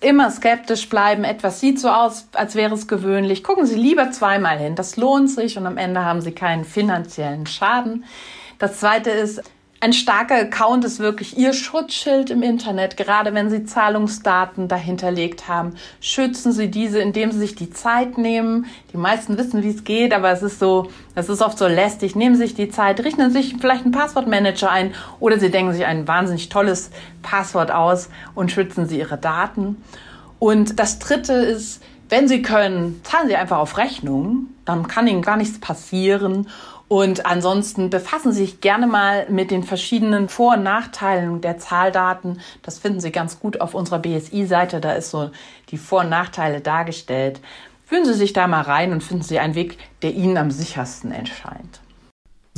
Immer 0.00 0.32
skeptisch 0.32 0.88
bleiben. 0.88 1.22
Etwas 1.22 1.60
sieht 1.60 1.78
so 1.78 1.90
aus, 1.90 2.26
als 2.32 2.56
wäre 2.56 2.74
es 2.74 2.88
gewöhnlich. 2.88 3.44
Gucken 3.44 3.66
Sie 3.66 3.76
lieber 3.76 4.10
zweimal 4.10 4.58
hin. 4.58 4.74
Das 4.74 4.96
lohnt 4.96 5.30
sich 5.30 5.56
und 5.56 5.66
am 5.66 5.76
Ende 5.76 6.04
haben 6.04 6.20
Sie 6.20 6.32
keinen 6.32 6.64
finanziellen 6.64 7.46
Schaden. 7.46 8.04
Das 8.58 8.80
zweite 8.80 9.10
ist, 9.10 9.42
ein 9.78 9.92
starker 9.92 10.36
Account 10.36 10.86
ist 10.86 11.00
wirklich 11.00 11.36
Ihr 11.36 11.52
Schutzschild 11.52 12.30
im 12.30 12.42
Internet. 12.42 12.96
Gerade 12.96 13.34
wenn 13.34 13.50
Sie 13.50 13.66
Zahlungsdaten 13.66 14.68
dahinterlegt 14.68 15.48
haben, 15.48 15.74
schützen 16.00 16.52
Sie 16.52 16.70
diese, 16.70 16.98
indem 16.98 17.30
Sie 17.30 17.38
sich 17.38 17.54
die 17.56 17.68
Zeit 17.68 18.16
nehmen. 18.16 18.66
Die 18.94 18.96
meisten 18.96 19.36
wissen, 19.36 19.62
wie 19.62 19.68
es 19.68 19.84
geht, 19.84 20.14
aber 20.14 20.30
es 20.30 20.42
ist 20.42 20.58
so, 20.58 20.88
es 21.14 21.28
ist 21.28 21.42
oft 21.42 21.58
so 21.58 21.66
lästig. 21.66 22.16
Nehmen 22.16 22.36
Sie 22.36 22.42
sich 22.42 22.54
die 22.54 22.70
Zeit, 22.70 23.04
richten 23.04 23.30
Sie 23.30 23.42
sich 23.42 23.56
vielleicht 23.60 23.84
einen 23.84 23.92
Passwortmanager 23.92 24.70
ein 24.70 24.94
oder 25.20 25.38
Sie 25.38 25.50
denken 25.50 25.74
sich 25.74 25.84
ein 25.84 26.08
wahnsinnig 26.08 26.48
tolles 26.48 26.90
Passwort 27.20 27.70
aus 27.70 28.08
und 28.34 28.50
schützen 28.50 28.88
Sie 28.88 28.98
Ihre 28.98 29.18
Daten. 29.18 29.76
Und 30.38 30.80
das 30.80 30.98
dritte 30.98 31.34
ist, 31.34 31.82
wenn 32.08 32.28
Sie 32.28 32.40
können, 32.40 33.00
zahlen 33.04 33.28
Sie 33.28 33.36
einfach 33.36 33.58
auf 33.58 33.76
Rechnung. 33.76 34.46
Dann 34.64 34.88
kann 34.88 35.06
Ihnen 35.06 35.22
gar 35.22 35.36
nichts 35.36 35.60
passieren. 35.60 36.48
Und 36.88 37.26
ansonsten 37.26 37.90
befassen 37.90 38.32
Sie 38.32 38.44
sich 38.44 38.60
gerne 38.60 38.86
mal 38.86 39.28
mit 39.28 39.50
den 39.50 39.64
verschiedenen 39.64 40.28
Vor- 40.28 40.54
und 40.54 40.62
Nachteilen 40.62 41.40
der 41.40 41.58
Zahldaten. 41.58 42.40
Das 42.62 42.78
finden 42.78 43.00
Sie 43.00 43.10
ganz 43.10 43.40
gut 43.40 43.60
auf 43.60 43.74
unserer 43.74 43.98
BSI-Seite. 43.98 44.80
Da 44.80 44.92
ist 44.92 45.10
so 45.10 45.30
die 45.70 45.78
Vor- 45.78 46.02
und 46.02 46.10
Nachteile 46.10 46.60
dargestellt. 46.60 47.40
Fühlen 47.84 48.04
Sie 48.04 48.14
sich 48.14 48.32
da 48.32 48.46
mal 48.46 48.62
rein 48.62 48.92
und 48.92 49.02
finden 49.02 49.24
Sie 49.24 49.38
einen 49.40 49.56
Weg, 49.56 49.78
der 50.02 50.12
Ihnen 50.12 50.36
am 50.36 50.50
sichersten 50.50 51.10
erscheint 51.10 51.80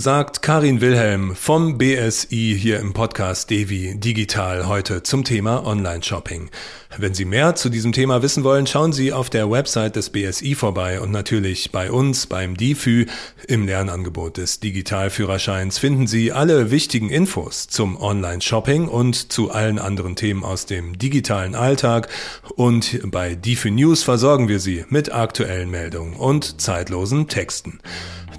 sagt 0.01 0.43
Karin 0.43 0.81
Wilhelm 0.81 1.35
vom 1.35 1.77
BSI 1.77 2.57
hier 2.57 2.79
im 2.79 2.93
Podcast 2.93 3.51
Devi 3.51 3.99
Digital 3.99 4.69
heute 4.69 5.03
zum 5.03 5.25
Thema 5.25 5.67
Online-Shopping. 5.67 6.51
Wenn 6.99 7.15
Sie 7.15 7.25
mehr 7.25 7.57
zu 7.57 7.69
diesem 7.69 7.91
Thema 7.91 8.23
wissen 8.23 8.45
wollen, 8.45 8.69
schauen 8.69 8.93
Sie 8.93 9.13
auf 9.13 9.29
der 9.29 9.51
Website 9.51 9.97
des 9.97 10.11
BSI 10.11 10.55
vorbei 10.55 11.01
und 11.01 11.11
natürlich 11.11 11.73
bei 11.73 11.91
uns 11.91 12.27
beim 12.27 12.57
DIFÜ 12.57 13.07
im 13.49 13.67
Lernangebot 13.67 14.37
des 14.37 14.61
Digitalführerscheins 14.61 15.79
finden 15.79 16.07
Sie 16.07 16.31
alle 16.31 16.71
wichtigen 16.71 17.11
Infos 17.11 17.67
zum 17.67 18.01
Online-Shopping 18.01 18.87
und 18.87 19.33
zu 19.33 19.51
allen 19.51 19.81
anderen 19.81 20.15
Themen 20.15 20.45
aus 20.45 20.67
dem 20.67 20.97
digitalen 20.97 21.57
Alltag 21.57 22.09
und 22.55 23.01
bei 23.11 23.35
DIFÜ 23.35 23.73
News 23.73 24.05
versorgen 24.05 24.47
wir 24.47 24.61
Sie 24.61 24.85
mit 24.91 25.13
aktuellen 25.13 25.71
Meldungen 25.71 26.15
und 26.15 26.61
zeitlosen 26.61 27.27
Texten. 27.27 27.81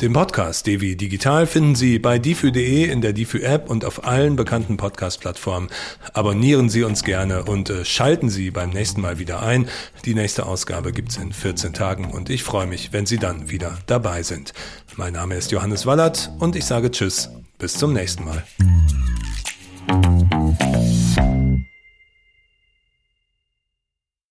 Den 0.02 0.14
Podcast 0.14 0.66
Devi 0.66 0.96
Digital 0.96 1.46
finden 1.50 1.76
Sie 1.76 2.00
bei 2.00 2.20
difü.de, 2.20 2.86
in 2.86 3.02
der 3.02 3.14
Difü-App 3.14 3.70
und 3.70 3.84
auf 3.84 4.06
allen 4.06 4.36
bekannten 4.36 4.78
Podcast-Plattformen. 4.78 5.70
Abonnieren 6.14 6.70
Sie 6.70 6.84
uns 6.84 7.04
gerne 7.04 7.44
und 7.44 7.70
äh, 7.70 7.84
schalten 7.84 8.30
Sie 8.30 8.52
beim 8.52 8.70
nächsten 8.70 9.02
Mal 9.02 9.20
wieder 9.20 9.42
ein. 9.42 9.68
Die 10.06 10.16
nächste 10.16 10.46
Ausgabe 10.46 10.92
gibt 10.92 11.10
es 11.10 11.18
in 11.18 11.34
14 11.34 11.74
Tagen 11.74 12.12
und 12.12 12.30
ich 12.30 12.44
freue 12.44 12.68
mich, 12.68 12.94
wenn 12.94 13.06
Sie 13.06 13.18
dann 13.18 13.50
wieder 13.50 13.78
dabei 13.88 14.24
sind. 14.24 14.54
Mein 14.96 15.14
Name 15.14 15.36
ist 15.36 15.52
Johannes 15.52 15.86
Wallert 15.86 16.32
und 16.40 16.56
ich 16.56 16.66
sage 16.66 16.92
Tschüss. 16.92 17.30
Bis 17.58 17.74
zum 17.74 17.94
nächsten 17.94 18.24
Mal. 18.24 18.44